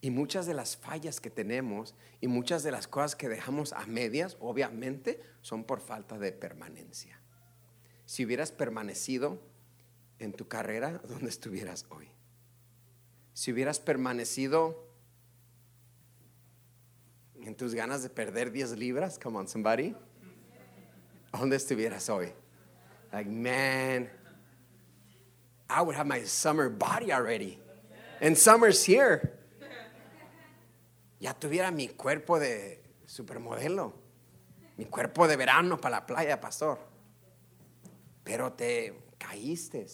[0.00, 3.84] Y muchas de las fallas que tenemos y muchas de las cosas que dejamos a
[3.86, 7.20] medias, obviamente, son por falta de permanencia.
[8.06, 9.38] Si hubieras permanecido
[10.18, 12.08] en tu carrera, ¿dónde estuvieras hoy?
[13.34, 14.86] Si hubieras permanecido
[17.42, 19.94] en tus ganas de perder 10 libras, come on somebody,
[21.32, 22.32] ¿dónde estuvieras hoy?
[23.12, 24.08] Like, man,
[25.68, 27.58] I would have my summer body already.
[28.20, 29.32] And summer's here.
[31.20, 33.92] Ya tuviera mi cuerpo de supermodelo,
[34.76, 36.78] mi cuerpo de verano para la playa, pastor.
[38.26, 39.86] Pero te caíste,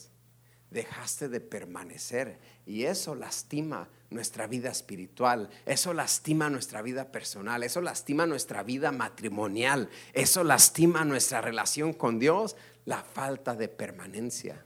[0.71, 7.83] dejaste de permanecer y eso lastima nuestra vida espiritual, eso lastima nuestra vida personal, eso
[7.83, 14.65] lastima nuestra vida matrimonial, eso lastima nuestra relación con Dios, la falta de permanencia.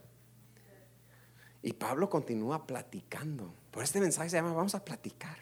[1.61, 3.53] Y Pablo continúa platicando.
[3.71, 5.37] Por este mensaje se llama Vamos a platicar.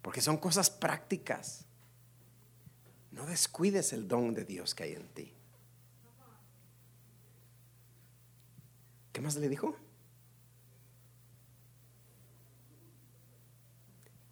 [0.00, 1.64] Porque son cosas prácticas.
[3.10, 5.35] No descuides el don de Dios que hay en ti.
[9.16, 9.74] ¿Qué más le dijo?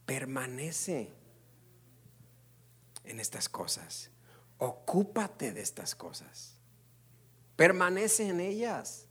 [0.04, 1.10] Permanece
[3.02, 4.10] en estas cosas.
[4.58, 6.58] Ocúpate de estas cosas.
[7.56, 9.08] Permanece en ellas.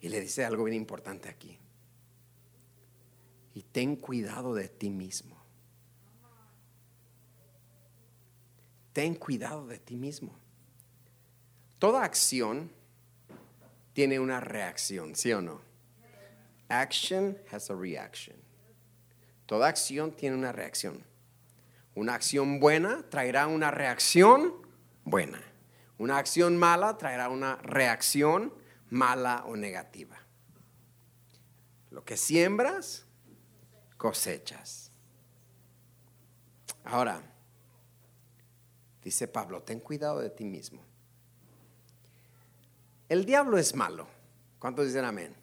[0.00, 1.58] Y le dice algo bien importante aquí.
[3.52, 5.44] Y ten cuidado de ti mismo.
[8.92, 10.43] Ten cuidado de ti mismo.
[11.84, 12.72] Toda acción
[13.92, 15.60] tiene una reacción, ¿sí o no?
[16.70, 18.34] Action has a reaction.
[19.44, 21.04] Toda acción tiene una reacción.
[21.94, 24.66] Una acción buena traerá una reacción
[25.04, 25.42] buena.
[25.98, 28.54] Una acción mala traerá una reacción
[28.88, 30.16] mala o negativa.
[31.90, 33.04] Lo que siembras,
[33.98, 34.90] cosechas.
[36.82, 37.20] Ahora,
[39.02, 40.93] dice Pablo, ten cuidado de ti mismo.
[43.08, 44.06] El diablo es malo.
[44.58, 45.34] ¿Cuántos dicen amén?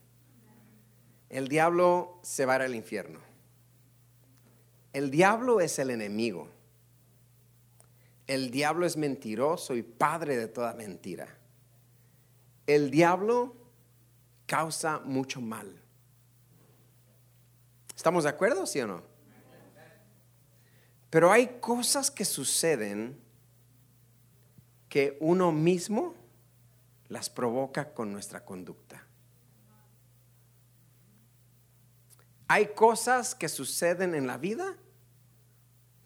[1.29, 3.19] El diablo se va al infierno.
[4.93, 6.49] El diablo es el enemigo.
[8.27, 11.41] El diablo es mentiroso y padre de toda mentira
[12.73, 13.55] el diablo
[14.45, 15.81] causa mucho mal.
[17.95, 19.03] ¿Estamos de acuerdo, sí o no?
[21.09, 23.19] Pero hay cosas que suceden
[24.87, 26.15] que uno mismo
[27.11, 29.05] las provoca con nuestra conducta.
[32.47, 34.77] Hay cosas que suceden en la vida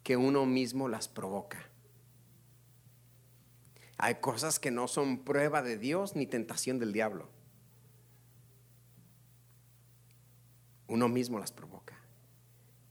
[0.02, 1.70] que uno mismo las provoca.
[3.98, 7.30] Hay cosas que no son prueba de Dios ni tentación del diablo.
[10.88, 12.00] Uno mismo las provoca.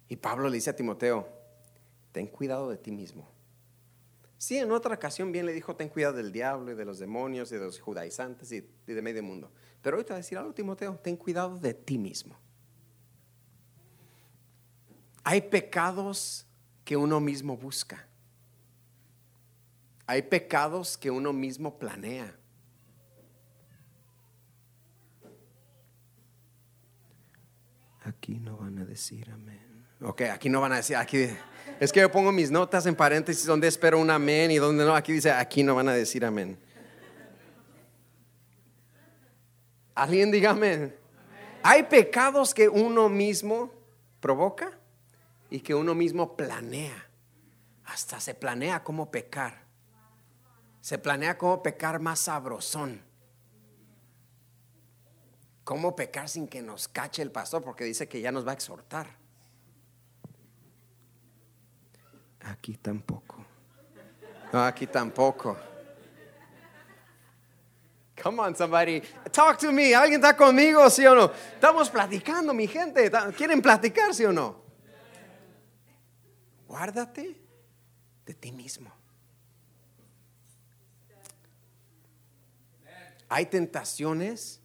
[0.08, 1.28] Y Pablo le dice a Timoteo,
[2.12, 3.33] ten cuidado de ti mismo.
[4.44, 7.50] Sí, en otra ocasión bien le dijo, ten cuidado del diablo y de los demonios
[7.50, 9.50] y de los judaizantes y de medio mundo.
[9.80, 12.38] Pero hoy te va a decir algo, Timoteo, ten cuidado de ti mismo.
[15.22, 16.46] Hay pecados
[16.84, 18.06] que uno mismo busca.
[20.06, 22.36] Hay pecados que uno mismo planea.
[28.02, 29.86] Aquí no van a decir amén.
[30.02, 31.28] Ok, aquí no van a decir, aquí
[31.80, 34.94] es que yo pongo mis notas en paréntesis donde espero un amén y donde no,
[34.94, 36.58] aquí dice, aquí no van a decir amén.
[39.94, 40.56] Alguien diga.
[41.62, 43.72] Hay pecados que uno mismo
[44.20, 44.72] provoca
[45.50, 47.08] y que uno mismo planea.
[47.84, 49.64] Hasta se planea cómo pecar.
[50.80, 53.02] Se planea cómo pecar más sabrosón.
[55.62, 58.54] Cómo pecar sin que nos cache el pastor, porque dice que ya nos va a
[58.54, 59.23] exhortar.
[62.44, 63.44] Aquí tampoco.
[64.52, 65.56] No, aquí tampoco.
[68.22, 69.02] Come on, somebody.
[69.32, 69.94] Talk to me.
[69.94, 71.32] ¿Alguien está conmigo, sí o no?
[71.54, 73.10] Estamos platicando, mi gente.
[73.36, 74.62] ¿Quieren platicar, sí o no?
[76.68, 77.40] Guárdate
[78.24, 78.92] de ti mismo.
[83.28, 84.60] Hay tentaciones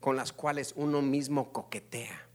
[0.00, 2.28] con las cuales uno mismo coquetea.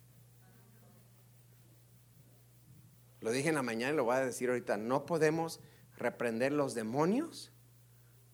[3.22, 4.78] Lo dije en la mañana y lo voy a decir ahorita.
[4.78, 5.60] No podemos
[5.98, 7.52] reprender los demonios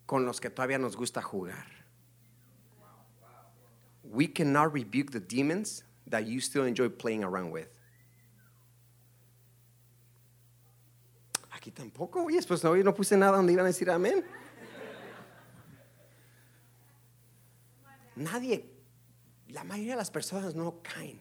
[0.05, 1.65] con los que todavía nos gusta jugar.
[4.03, 7.67] We cannot rebuke the demons that you still enjoy playing around with.
[11.51, 14.23] Aquí tampoco, oye, pues no, no puse nada donde iban a decir amén.
[18.15, 18.69] Nadie,
[19.49, 21.19] la mayoría de las personas no caen.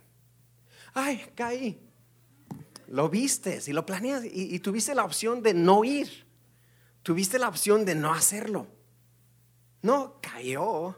[0.93, 1.81] Ay, caí.
[2.89, 6.27] Lo viste y lo planeas y, y tuviste la opción de no ir.
[7.03, 8.67] Tuviste la opción de no hacerlo.
[9.83, 10.97] No cayó.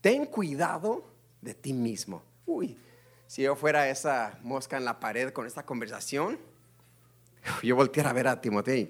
[0.00, 1.04] Ten cuidado
[1.40, 2.22] de ti mismo.
[2.46, 2.76] Uy,
[3.26, 6.38] si yo fuera esa mosca en la pared con esta conversación,
[7.62, 8.88] yo volteara a ver a Timoteo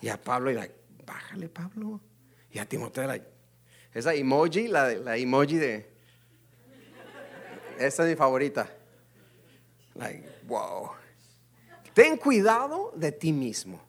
[0.00, 0.68] y, a Pablo y la,
[1.06, 2.00] bájale Pablo.
[2.50, 3.20] Y a Timoteo la,
[3.94, 5.92] esa emoji, la, la emoji de,
[7.78, 8.68] esa es mi favorita.
[9.94, 10.90] Like, wow.
[11.94, 13.80] Ten cuidado de ti mismo.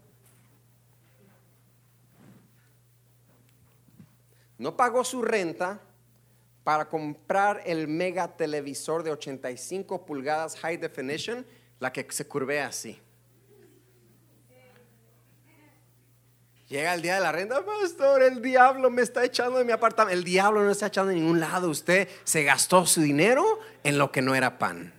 [4.58, 5.80] No pagó su renta
[6.64, 11.46] para comprar el mega televisor de 85 pulgadas high definition,
[11.80, 13.00] la que se curvea así.
[16.74, 20.18] Llega el día de la renta, pastor, el diablo me está echando de mi apartamento.
[20.18, 21.70] El diablo no está echando de ningún lado.
[21.70, 24.92] Usted se gastó su dinero en lo que no era pan.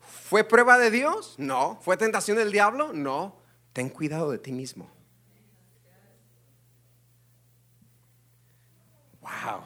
[0.00, 1.34] ¿Fue prueba de Dios?
[1.36, 1.78] No.
[1.82, 2.94] ¿Fue tentación del diablo?
[2.94, 3.36] No.
[3.74, 4.90] Ten cuidado de ti mismo.
[9.20, 9.64] Wow.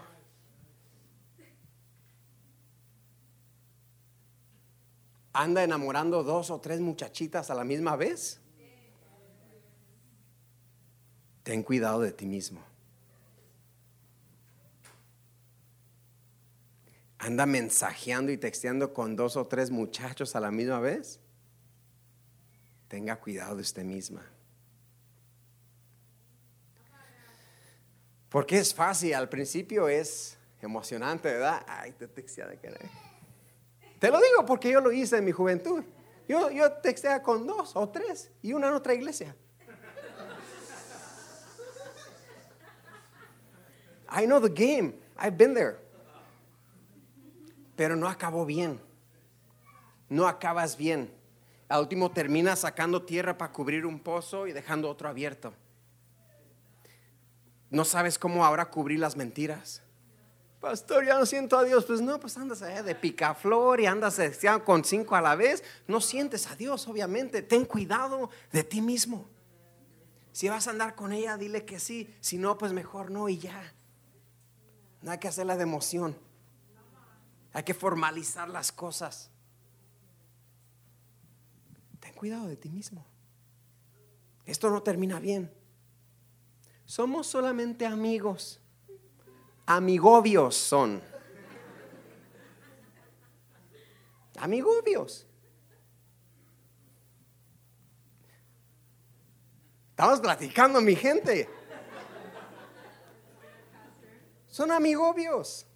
[5.33, 8.40] ¿Anda enamorando dos o tres muchachitas a la misma vez?
[11.46, 12.61] Ten cuidado de ti mismo.
[17.18, 21.20] ¿Anda mensajeando y texteando con dos o tres muchachos a la misma vez?
[22.88, 24.28] Tenga cuidado de usted misma.
[28.28, 31.64] Porque es fácil, al principio es emocionante, ¿verdad?
[31.68, 32.90] Ay, te textea de querer.
[34.00, 35.85] Te lo digo porque yo lo hice en mi juventud.
[36.28, 36.72] Yo, yo
[37.22, 39.37] con dos o tres y una en otra iglesia.
[44.16, 44.94] I know the game.
[45.18, 45.76] I've been there.
[47.76, 48.81] Pero no acabó bien.
[50.09, 51.12] No acabas bien.
[51.68, 55.52] Al último terminas sacando tierra para cubrir un pozo y dejando otro abierto.
[57.70, 59.83] No sabes cómo ahora cubrir las mentiras.
[60.61, 61.85] Pastor, ya no siento a Dios.
[61.85, 64.18] Pues no, pues andas allá de picaflor y andas
[64.64, 65.62] con cinco a la vez.
[65.87, 67.42] No sientes a Dios, obviamente.
[67.42, 69.29] Ten cuidado de ti mismo.
[70.32, 72.14] Si vas a andar con ella, dile que sí.
[72.20, 73.74] Si no, pues mejor no y ya.
[75.07, 76.18] No hay que hacerla de emoción.
[77.52, 79.30] Hay que formalizar las cosas.
[82.00, 83.07] Ten cuidado de ti mismo.
[84.44, 85.48] Esto no termina bien.
[86.86, 88.59] Somos solamente amigos.
[89.64, 91.00] Amigobios son.
[94.40, 95.24] Amigobios.
[99.90, 101.48] Estamos platicando, mi gente.
[104.57, 105.66] Son amigobios.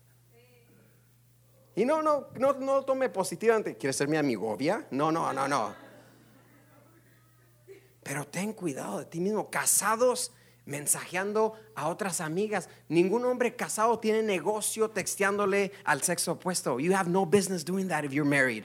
[1.76, 3.76] Y no, no, no, no lo tome positivamente.
[3.76, 4.86] ¿Quieres ser mi amigovia?
[4.90, 5.74] No, no, no, no.
[8.02, 9.50] Pero ten cuidado de ti mismo.
[9.50, 10.32] Casados
[10.64, 12.70] mensajeando a otras amigas.
[12.88, 16.80] Ningún hombre casado tiene negocio texteándole al sexo opuesto.
[16.80, 18.64] You have no business doing that if you're married.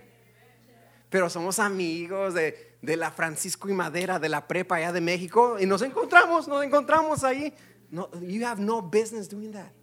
[1.09, 5.57] pero somos amigos de, de la Francisco y Madera, de la prepa allá de México,
[5.59, 7.53] y nos encontramos, nos encontramos ahí.
[7.91, 9.73] No, you have no business doing that.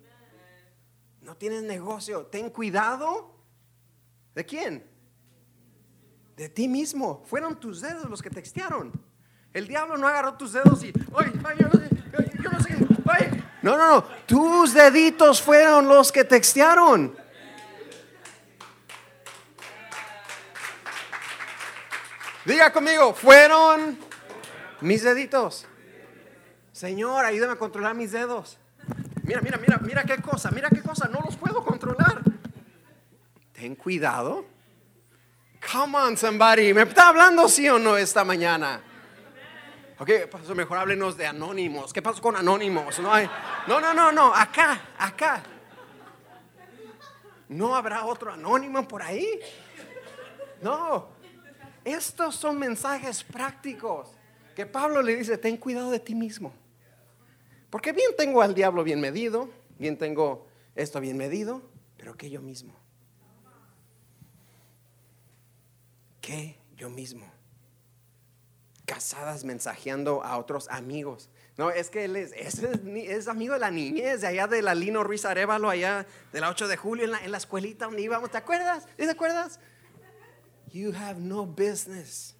[1.22, 2.26] No tienes negocio.
[2.26, 3.34] Ten cuidado.
[4.34, 4.84] ¿De quién?
[6.36, 7.22] De ti mismo.
[7.26, 8.92] Fueron tus dedos los que textearon.
[9.52, 11.90] El diablo no agarró tus dedos y, ay, ay, yo no sé,
[12.42, 13.44] yo no sé, ay.
[13.60, 14.04] No, no, no.
[14.26, 17.16] Tus deditos fueron los que textearon.
[22.44, 23.98] Diga conmigo, fueron
[24.80, 25.66] mis deditos.
[26.72, 28.58] Señor, ayúdame a controlar mis dedos.
[29.22, 32.22] Mira, mira, mira, mira qué cosa, mira qué cosa, no los puedo controlar.
[33.52, 34.44] Ten cuidado.
[35.72, 36.74] Come on, somebody.
[36.74, 38.80] ¿Me está hablando sí o no esta mañana?
[39.98, 41.92] Ok, pasó mejor háblenos de anónimos.
[41.92, 42.98] ¿Qué pasó con anónimos?
[42.98, 45.42] No, no, no, no, acá, acá.
[47.48, 49.38] ¿No habrá otro anónimo por ahí?
[50.60, 51.10] No.
[51.84, 54.08] Estos son mensajes prácticos
[54.56, 56.52] que Pablo le dice, ten cuidado de ti mismo.
[57.72, 59.48] Porque bien tengo al diablo bien medido,
[59.78, 61.62] bien tengo esto bien medido,
[61.96, 62.74] pero que yo mismo.
[66.20, 67.24] Que yo mismo.
[68.84, 71.30] Casadas mensajeando a otros amigos.
[71.56, 75.02] No, es que él es, es, amigo de la niñez, de allá de la Lino
[75.02, 78.30] Ruiz Arevalo, allá de la 8 de julio, en la, en la escuelita donde íbamos.
[78.30, 78.86] ¿Te acuerdas?
[78.98, 79.58] ¿Te acuerdas?
[80.74, 82.36] You have no business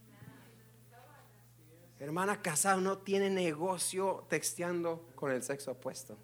[2.03, 6.19] Hermana casada no tiene negocio texteando con el sexo opuesto.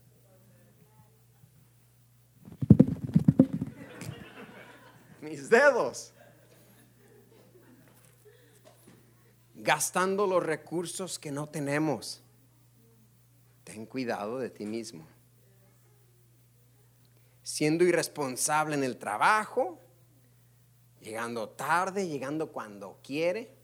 [5.21, 6.13] Mis dedos.
[9.55, 12.25] Gastando los recursos que no tenemos.
[13.63, 15.07] Ten cuidado de ti mismo.
[17.45, 19.79] Siendo irresponsable en el trabajo,
[21.01, 23.58] llegando tarde, llegando cuando quiere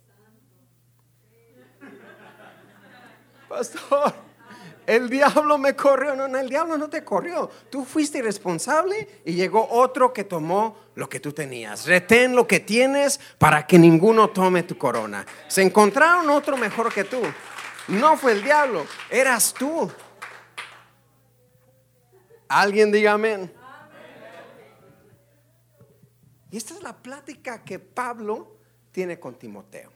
[3.55, 4.12] pastor,
[4.86, 6.14] el diablo me corrió.
[6.14, 7.50] No, no, el diablo no te corrió.
[7.70, 11.86] Tú fuiste irresponsable y llegó otro que tomó lo que tú tenías.
[11.86, 15.24] Retén lo que tienes para que ninguno tome tu corona.
[15.48, 17.22] Se encontraron otro mejor que tú.
[17.88, 19.90] No fue el diablo, eras tú.
[22.48, 23.52] Alguien diga amén.
[26.50, 28.59] Y esta es la plática que Pablo
[28.92, 29.93] tiene con Timoteo.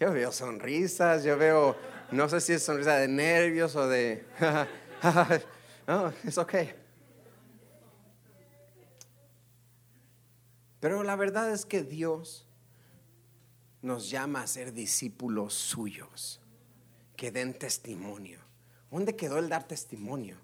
[0.00, 1.76] Yo veo sonrisas, yo veo,
[2.12, 4.24] no sé si es sonrisa de nervios o de,
[5.86, 6.54] no, es ok.
[10.78, 12.46] Pero la verdad es que Dios
[13.82, 16.40] nos llama a ser discípulos suyos,
[17.16, 18.38] que den testimonio.
[18.90, 20.36] ¿Dónde quedó el dar testimonio?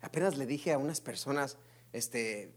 [0.00, 1.58] Apenas le dije a unas personas,
[1.92, 2.50] este,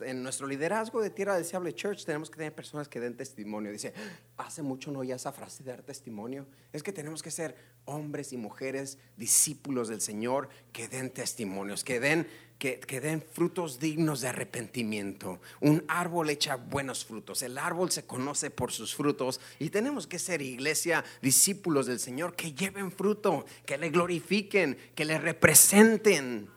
[0.00, 3.72] en nuestro liderazgo de Tierra Deseable Church tenemos que tener personas que den testimonio.
[3.72, 3.92] Dice,
[4.36, 6.46] hace mucho no oía esa frase de dar testimonio.
[6.72, 7.54] Es que tenemos que ser
[7.84, 12.26] hombres y mujeres discípulos del Señor que den testimonios, que den,
[12.58, 15.40] que, que den frutos dignos de arrepentimiento.
[15.60, 17.42] Un árbol echa buenos frutos.
[17.42, 22.34] El árbol se conoce por sus frutos y tenemos que ser iglesia, discípulos del Señor
[22.34, 26.48] que lleven fruto, que le glorifiquen, que le representen.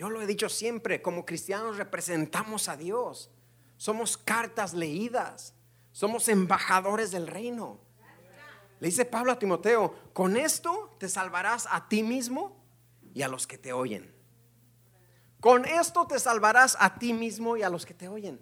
[0.00, 3.30] Yo lo he dicho siempre, como cristianos representamos a Dios.
[3.76, 5.52] Somos cartas leídas.
[5.92, 7.78] Somos embajadores del reino.
[8.78, 12.64] Le dice Pablo a Timoteo, con esto te salvarás a ti mismo
[13.12, 14.10] y a los que te oyen.
[15.38, 18.40] Con esto te salvarás a ti mismo y a los que te oyen.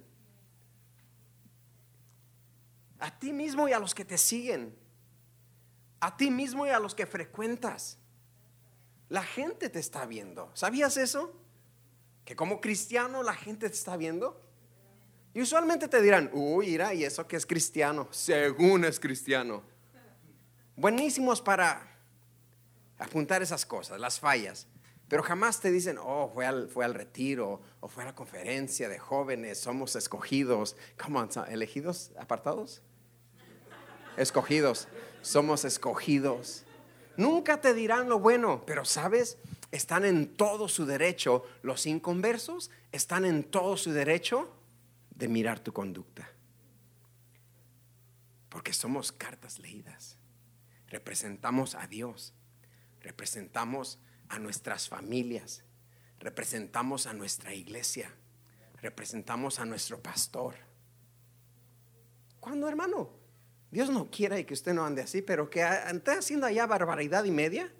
[3.01, 4.79] A ti mismo y a los que te siguen.
[5.99, 7.99] A ti mismo y a los que frecuentas.
[9.09, 10.53] La gente te está viendo.
[10.55, 11.35] ¿Sabías eso?
[12.29, 14.39] Que como cristiano la gente te está viendo.
[15.33, 19.62] Y usualmente te dirán, uy, mira, y eso que es cristiano, según es cristiano.
[20.76, 21.99] Buenísimos para
[22.99, 24.66] apuntar esas cosas, las fallas.
[25.09, 28.91] Pero jamás te dicen, oh, fue al, fue al retiro o fue a la conferencia
[28.91, 30.76] de jóvenes, somos escogidos.
[31.03, 31.26] ¿Cómo?
[31.49, 32.12] ¿Elegidos?
[32.18, 32.83] ¿Apartados?
[34.18, 34.87] Escogidos.
[35.22, 36.66] Somos escogidos.
[37.16, 39.39] Nunca te dirán lo bueno, pero sabes,
[39.71, 44.53] están en todo su derecho, los inconversos están en todo su derecho
[45.11, 46.31] de mirar tu conducta.
[48.49, 50.16] Porque somos cartas leídas.
[50.89, 52.33] Representamos a Dios,
[53.01, 53.99] representamos
[54.29, 55.64] a nuestras familias,
[56.19, 58.11] representamos a nuestra iglesia,
[58.81, 60.55] representamos a nuestro pastor.
[62.41, 63.11] ¿Cuándo, hermano?
[63.71, 67.31] Dios no quiere que usted no ande así, pero que esté haciendo allá barbaridad y
[67.31, 67.71] media.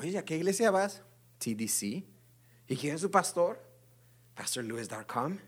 [0.00, 1.02] Oye, ¿a qué iglesia vas?
[1.38, 2.04] TDC.
[2.66, 3.60] ¿Y quién es su pastor?
[4.34, 5.38] Pastor Luis Darcom.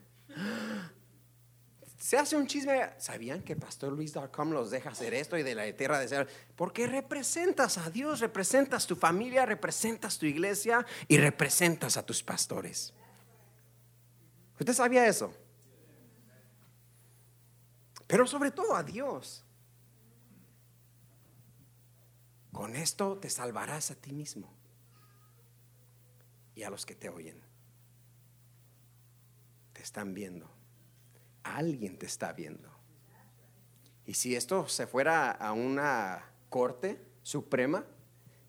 [1.97, 2.89] Se hace un chisme.
[2.99, 6.27] ¿Sabían que Pastor Luis Darcom los deja hacer esto y de la tierra de ser?
[6.55, 12.93] Porque representas a Dios, representas tu familia, representas tu iglesia y representas a tus pastores.
[14.59, 15.33] ¿Usted sabía eso?
[18.05, 19.43] Pero sobre todo a Dios.
[22.51, 24.53] Con esto te salvarás a ti mismo
[26.55, 27.41] y a los que te oyen.
[29.73, 30.49] Te están viendo.
[31.43, 32.69] Alguien te está viendo.
[34.05, 37.85] Y si esto se fuera a una corte suprema,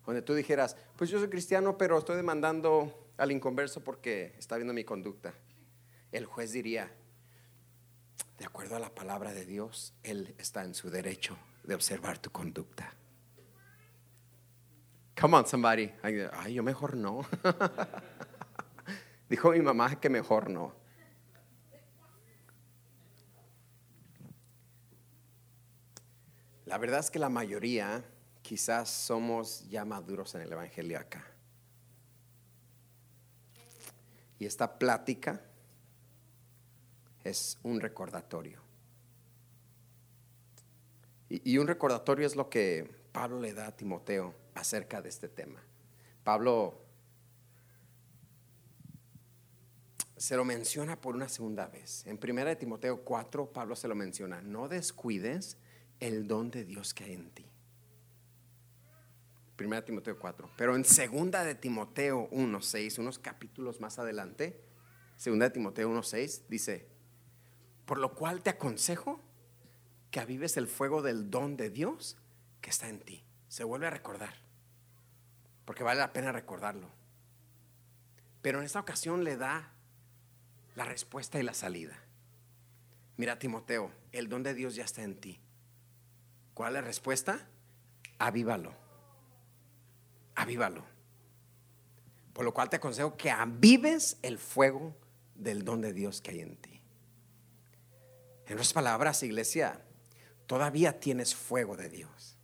[0.05, 4.73] donde tú dijeras, pues yo soy cristiano, pero estoy demandando al inconverso porque está viendo
[4.73, 5.33] mi conducta,
[6.11, 6.91] el juez diría,
[8.39, 12.31] de acuerdo a la palabra de Dios, Él está en su derecho de observar tu
[12.31, 12.93] conducta.
[15.19, 15.91] Come on, somebody.
[16.01, 17.25] Ay, yo mejor no.
[19.29, 20.73] Dijo mi mamá que mejor no.
[26.65, 28.01] La verdad es que la mayoría
[28.41, 31.25] quizás somos ya maduros en el Evangelio acá.
[34.39, 35.41] Y esta plática
[37.25, 38.61] es un recordatorio.
[41.27, 45.29] Y, y un recordatorio es lo que Pablo le da a Timoteo acerca de este
[45.29, 45.63] tema.
[46.23, 46.85] Pablo
[50.17, 52.05] se lo menciona por una segunda vez.
[52.05, 55.57] En 1 Timoteo 4, Pablo se lo menciona, no descuides
[55.99, 57.45] el don de Dios que hay en ti.
[59.57, 60.51] 1 Timoteo 4.
[60.57, 64.61] Pero en 2 de Timoteo 1, 6, unos capítulos más adelante,
[65.23, 66.87] 2 de Timoteo 1, 6, dice,
[67.85, 69.21] por lo cual te aconsejo
[70.11, 72.17] que avives el fuego del don de Dios
[72.61, 73.23] que está en ti.
[73.47, 74.48] Se vuelve a recordar
[75.69, 76.89] porque vale la pena recordarlo.
[78.41, 79.71] Pero en esta ocasión le da
[80.73, 81.95] la respuesta y la salida.
[83.17, 85.39] Mira, Timoteo, el don de Dios ya está en ti.
[86.55, 87.47] ¿Cuál es la respuesta?
[88.17, 88.73] Avívalo.
[90.33, 90.83] Avívalo.
[92.33, 94.97] Por lo cual te aconsejo que avives el fuego
[95.35, 96.81] del don de Dios que hay en ti.
[98.47, 99.85] En otras palabras, iglesia,
[100.47, 102.38] todavía tienes fuego de Dios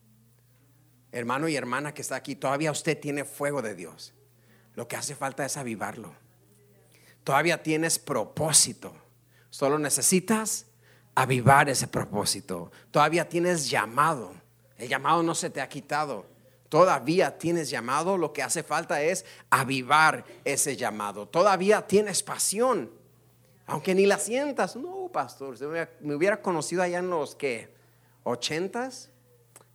[1.16, 4.14] hermano y hermana que está aquí, todavía usted tiene fuego de Dios.
[4.74, 6.14] Lo que hace falta es avivarlo.
[7.24, 8.94] Todavía tienes propósito.
[9.50, 10.66] Solo necesitas
[11.16, 12.70] avivar ese propósito.
[12.92, 14.34] Todavía tienes llamado.
[14.78, 16.26] El llamado no se te ha quitado.
[16.68, 18.18] Todavía tienes llamado.
[18.18, 21.30] Lo que hace falta es avivar ese llamado.
[21.30, 22.92] Todavía tienes pasión.
[23.68, 24.76] Aunque ni la sientas.
[24.76, 25.58] No, pastor.
[26.02, 27.74] Me hubiera conocido allá en los que
[28.24, 29.12] ochentas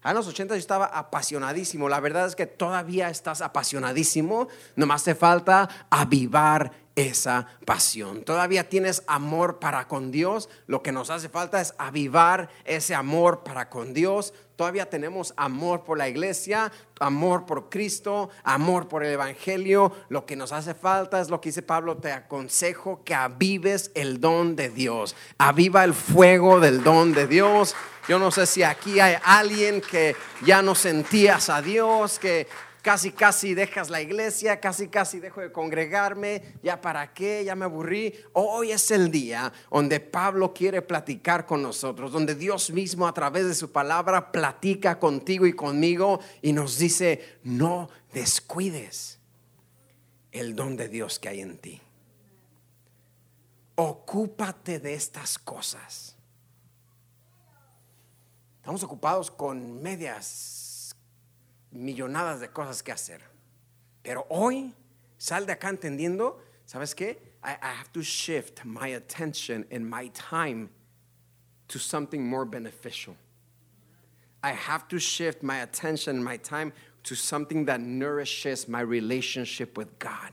[0.03, 1.89] en los 80 yo estaba apasionadísimo.
[1.89, 4.49] La verdad es que todavía estás apasionadísimo.
[4.77, 8.25] Nomás te falta avivar esa pasión.
[8.25, 10.49] Todavía tienes amor para con Dios.
[10.67, 14.33] Lo que nos hace falta es avivar ese amor para con Dios.
[14.61, 19.91] Todavía tenemos amor por la iglesia, amor por Cristo, amor por el Evangelio.
[20.11, 24.21] Lo que nos hace falta es lo que dice Pablo, te aconsejo que avives el
[24.21, 25.17] don de Dios.
[25.39, 27.75] Aviva el fuego del don de Dios
[28.11, 32.49] yo no sé si aquí hay alguien que ya no sentías a Dios, que
[32.81, 37.65] casi casi dejas la iglesia, casi casi dejo de congregarme, ya para qué, ya me
[37.65, 38.15] aburrí.
[38.33, 43.47] Hoy es el día donde Pablo quiere platicar con nosotros, donde Dios mismo a través
[43.47, 49.19] de su palabra platica contigo y conmigo y nos dice, no descuides
[50.33, 51.81] el don de Dios que hay en ti.
[53.75, 56.17] Ocúpate de estas cosas.
[58.57, 60.60] Estamos ocupados con medias
[61.73, 63.21] millonadas de cosas que hacer.
[64.03, 64.75] Pero hoy
[65.19, 67.19] sal de acá entendiendo, ¿sabes qué?
[67.43, 70.71] I, I have to shift my attention and my time
[71.69, 73.17] to something more beneficial.
[74.43, 76.73] I have to shift my attention and my time
[77.05, 80.33] to something that nourishes my relationship with God.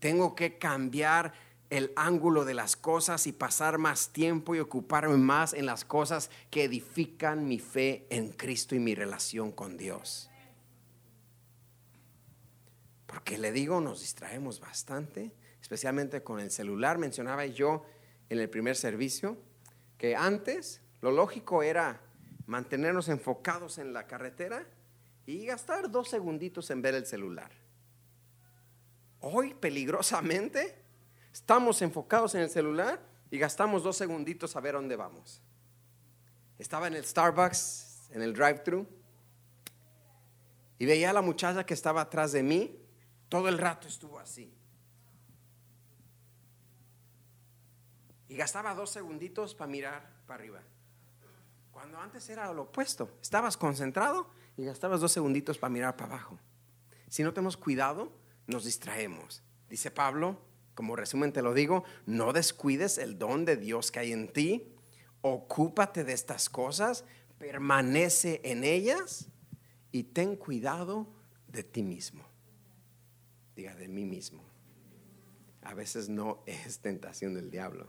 [0.00, 1.32] Tengo que cambiar
[1.70, 6.30] el ángulo de las cosas y pasar más tiempo y ocuparme más en las cosas
[6.50, 10.29] que edifican mi fe en Cristo y mi relación con Dios.
[13.10, 16.98] Porque le digo, nos distraemos bastante, especialmente con el celular.
[16.98, 17.84] Mencionaba yo
[18.28, 19.36] en el primer servicio
[19.98, 22.00] que antes lo lógico era
[22.46, 24.66] mantenernos enfocados en la carretera
[25.26, 27.50] y gastar dos segunditos en ver el celular.
[29.20, 30.80] Hoy peligrosamente
[31.32, 33.00] Estamos enfocados en el celular
[33.30, 35.40] y gastamos dos segunditos a ver dónde vamos.
[36.58, 38.86] Estaba en el Starbucks, en el drive-thru,
[40.78, 42.79] y veía a la muchacha que estaba atrás de mí.
[43.30, 44.52] Todo el rato estuvo así.
[48.28, 50.60] Y gastaba dos segunditos para mirar para arriba.
[51.70, 53.16] Cuando antes era lo opuesto.
[53.22, 56.38] Estabas concentrado y gastabas dos segunditos para mirar para abajo.
[57.08, 58.12] Si no tenemos cuidado,
[58.48, 59.42] nos distraemos.
[59.68, 60.40] Dice Pablo,
[60.74, 64.74] como resumen te lo digo, no descuides el don de Dios que hay en ti.
[65.20, 67.04] Ocúpate de estas cosas,
[67.38, 69.28] permanece en ellas
[69.92, 71.06] y ten cuidado
[71.46, 72.29] de ti mismo.
[73.60, 74.42] De mí mismo.
[75.62, 77.88] A veces no es tentación del diablo.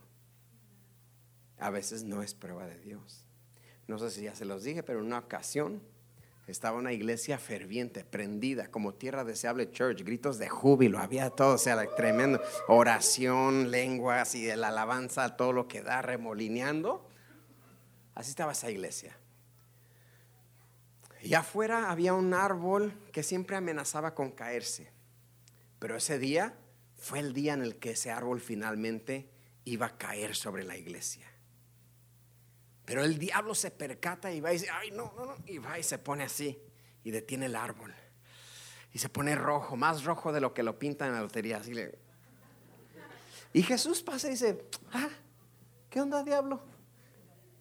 [1.58, 3.26] A veces no es prueba de Dios.
[3.88, 5.82] No sé si ya se los dije, pero en una ocasión
[6.48, 11.58] estaba una iglesia ferviente, prendida, como tierra deseable church, gritos de júbilo, había todo, o
[11.58, 17.08] sea, tremendo, oración, lenguas y la alabanza, todo lo que da, remolineando.
[18.16, 19.16] Así estaba esa iglesia.
[21.22, 24.92] Y afuera había un árbol que siempre amenazaba con caerse.
[25.82, 26.54] Pero ese día
[26.96, 29.28] fue el día en el que ese árbol finalmente
[29.66, 31.28] iba a caer sobre la iglesia.
[32.86, 35.80] Pero el diablo se percata y va y dice, ay, no, no, no, y va
[35.80, 36.62] y se pone así
[37.04, 37.92] y detiene el árbol.
[38.94, 41.58] Y se pone rojo, más rojo de lo que lo pintan en la lotería.
[41.58, 41.98] Así le...
[43.52, 44.64] Y Jesús pasa y dice,
[44.94, 45.10] ah,
[45.90, 46.62] ¿qué onda, diablo?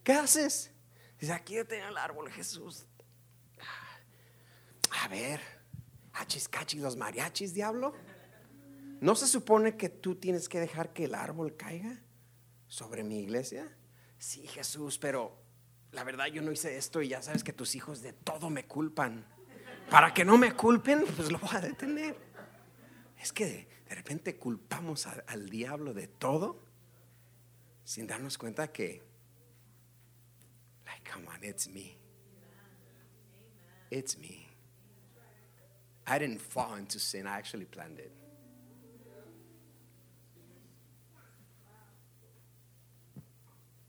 [0.05, 0.71] ¿Qué haces?
[1.19, 2.85] Dice, aquí detiene el árbol, Jesús.
[4.91, 5.41] A ver,
[6.51, 7.95] cachis los mariachis, diablo.
[9.01, 12.03] ¿No se supone que tú tienes que dejar que el árbol caiga
[12.69, 13.75] sobre mi iglesia?
[14.19, 15.39] Sí, Jesús, pero
[15.93, 18.67] la verdad yo no hice esto y ya sabes que tus hijos de todo me
[18.67, 19.27] culpan.
[19.89, 22.15] Para que no me culpen, pues lo voy a detener.
[23.19, 26.63] Es que de repente culpamos al diablo de todo
[27.85, 29.03] sin darnos cuenta que,
[30.85, 31.99] like, come on, it's me.
[33.91, 34.47] It's me.
[36.07, 38.20] I didn't fall into sin, I actually planned it.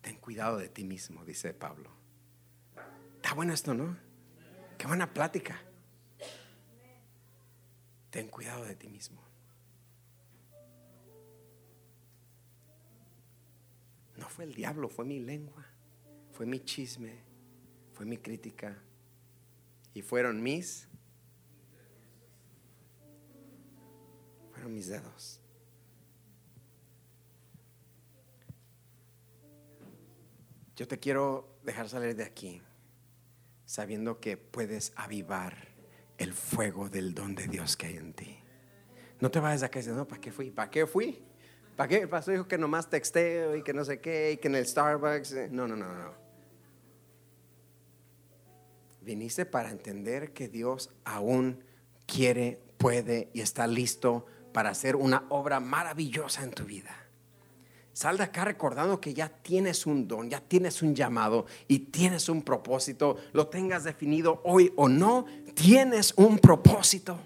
[0.01, 1.91] Ten cuidado de ti mismo, dice Pablo.
[3.17, 3.97] Está bueno esto, ¿no?
[4.77, 5.61] Qué buena plática.
[8.09, 9.21] Ten cuidado de ti mismo.
[14.17, 15.65] No fue el diablo, fue mi lengua,
[16.31, 17.23] fue mi chisme,
[17.93, 18.77] fue mi crítica
[19.93, 20.87] y fueron mis
[24.51, 25.40] fueron mis dedos.
[30.81, 32.59] Yo te quiero dejar salir de aquí
[33.67, 35.55] sabiendo que puedes avivar
[36.17, 38.39] el fuego del don de Dios que hay en ti.
[39.19, 40.49] No te vayas acá y no, ¿para qué fui?
[40.49, 41.23] ¿Para qué fui?
[41.75, 41.97] ¿Para qué?
[41.97, 44.65] El pastor dijo que nomás texteo y que no sé qué y que en el
[44.65, 45.51] Starbucks.
[45.51, 46.15] No, no, no, no.
[49.01, 51.63] Viniste para entender que Dios aún
[52.07, 57.00] quiere, puede y está listo para hacer una obra maravillosa en tu vida.
[57.93, 62.29] Sal de acá recordando que ya tienes un don, ya tienes un llamado y tienes
[62.29, 63.17] un propósito.
[63.33, 67.19] Lo tengas definido hoy o no, tienes un propósito.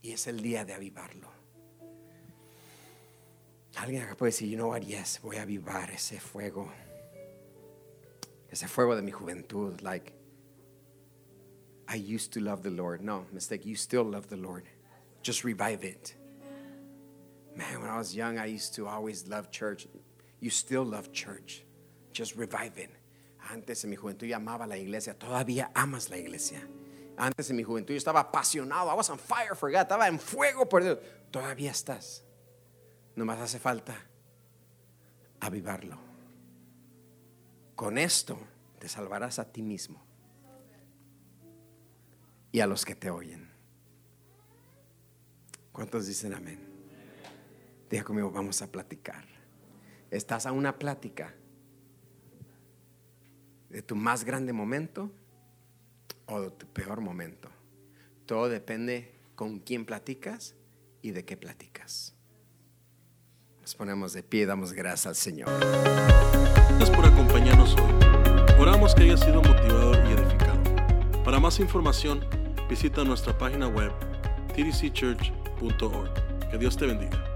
[0.00, 1.28] Y es el día de avivarlo.
[3.76, 6.72] Alguien acá puede decir, you know what, yes, voy a avivar ese fuego.
[8.48, 9.80] Ese fuego de mi juventud.
[9.82, 10.14] Like,
[11.88, 13.02] I used to love the Lord.
[13.02, 14.64] No, mistake, you still love the Lord.
[15.22, 16.16] Just revive it.
[17.56, 19.88] Man, when I was young, I used to always love church.
[20.40, 21.64] You still love church.
[22.12, 22.90] Just revive it.
[23.50, 25.14] Antes en mi juventud yo amaba la iglesia.
[25.14, 26.60] Todavía amas la iglesia.
[27.16, 28.90] Antes en mi juventud yo estaba apasionado.
[28.90, 29.86] I was on fire for God.
[29.88, 30.98] Estaba en fuego por Dios.
[31.30, 32.22] Todavía estás.
[33.14, 33.96] Nomás hace falta
[35.40, 35.98] avivarlo.
[37.74, 38.38] Con esto
[38.78, 40.04] te salvarás a ti mismo
[42.52, 43.50] y a los que te oyen.
[45.72, 46.75] ¿Cuántos dicen amén?
[47.90, 49.24] Diga conmigo, vamos a platicar.
[50.10, 51.34] Estás a una plática
[53.70, 55.10] de tu más grande momento
[56.26, 57.48] o de tu peor momento.
[58.26, 60.54] Todo depende con quién platicas
[61.02, 62.14] y de qué platicas.
[63.60, 65.48] Nos ponemos de pie y damos gracias al Señor.
[65.60, 67.92] Gracias por acompañarnos hoy.
[68.58, 70.62] Oramos que haya sido motivado y edificado.
[71.24, 72.24] Para más información,
[72.68, 73.92] visita nuestra página web
[74.54, 76.48] tdcchurch.org.
[76.50, 77.35] Que Dios te bendiga.